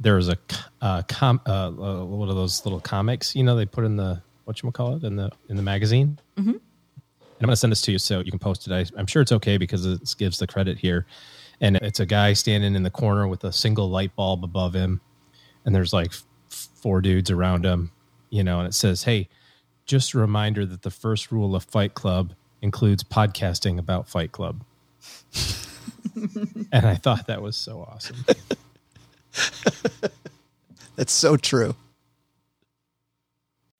[0.00, 0.38] there was a
[0.80, 3.34] uh, com, uh, uh, one of those little comics.
[3.36, 6.18] You know, they put in the what you call it in the in the magazine.
[6.38, 6.50] Mm-hmm.
[6.50, 8.72] And I'm going to send this to you so you can post it.
[8.72, 11.04] I, I'm sure it's okay because it gives the credit here.
[11.60, 15.00] And it's a guy standing in the corner with a single light bulb above him,
[15.64, 16.12] and there's like
[16.48, 17.90] four dudes around him.
[18.30, 19.28] You know, and it says, "Hey."
[19.86, 24.64] just a reminder that the first rule of Fight Club includes podcasting about Fight Club.
[26.72, 28.24] and I thought that was so awesome.
[30.96, 31.76] That's so true.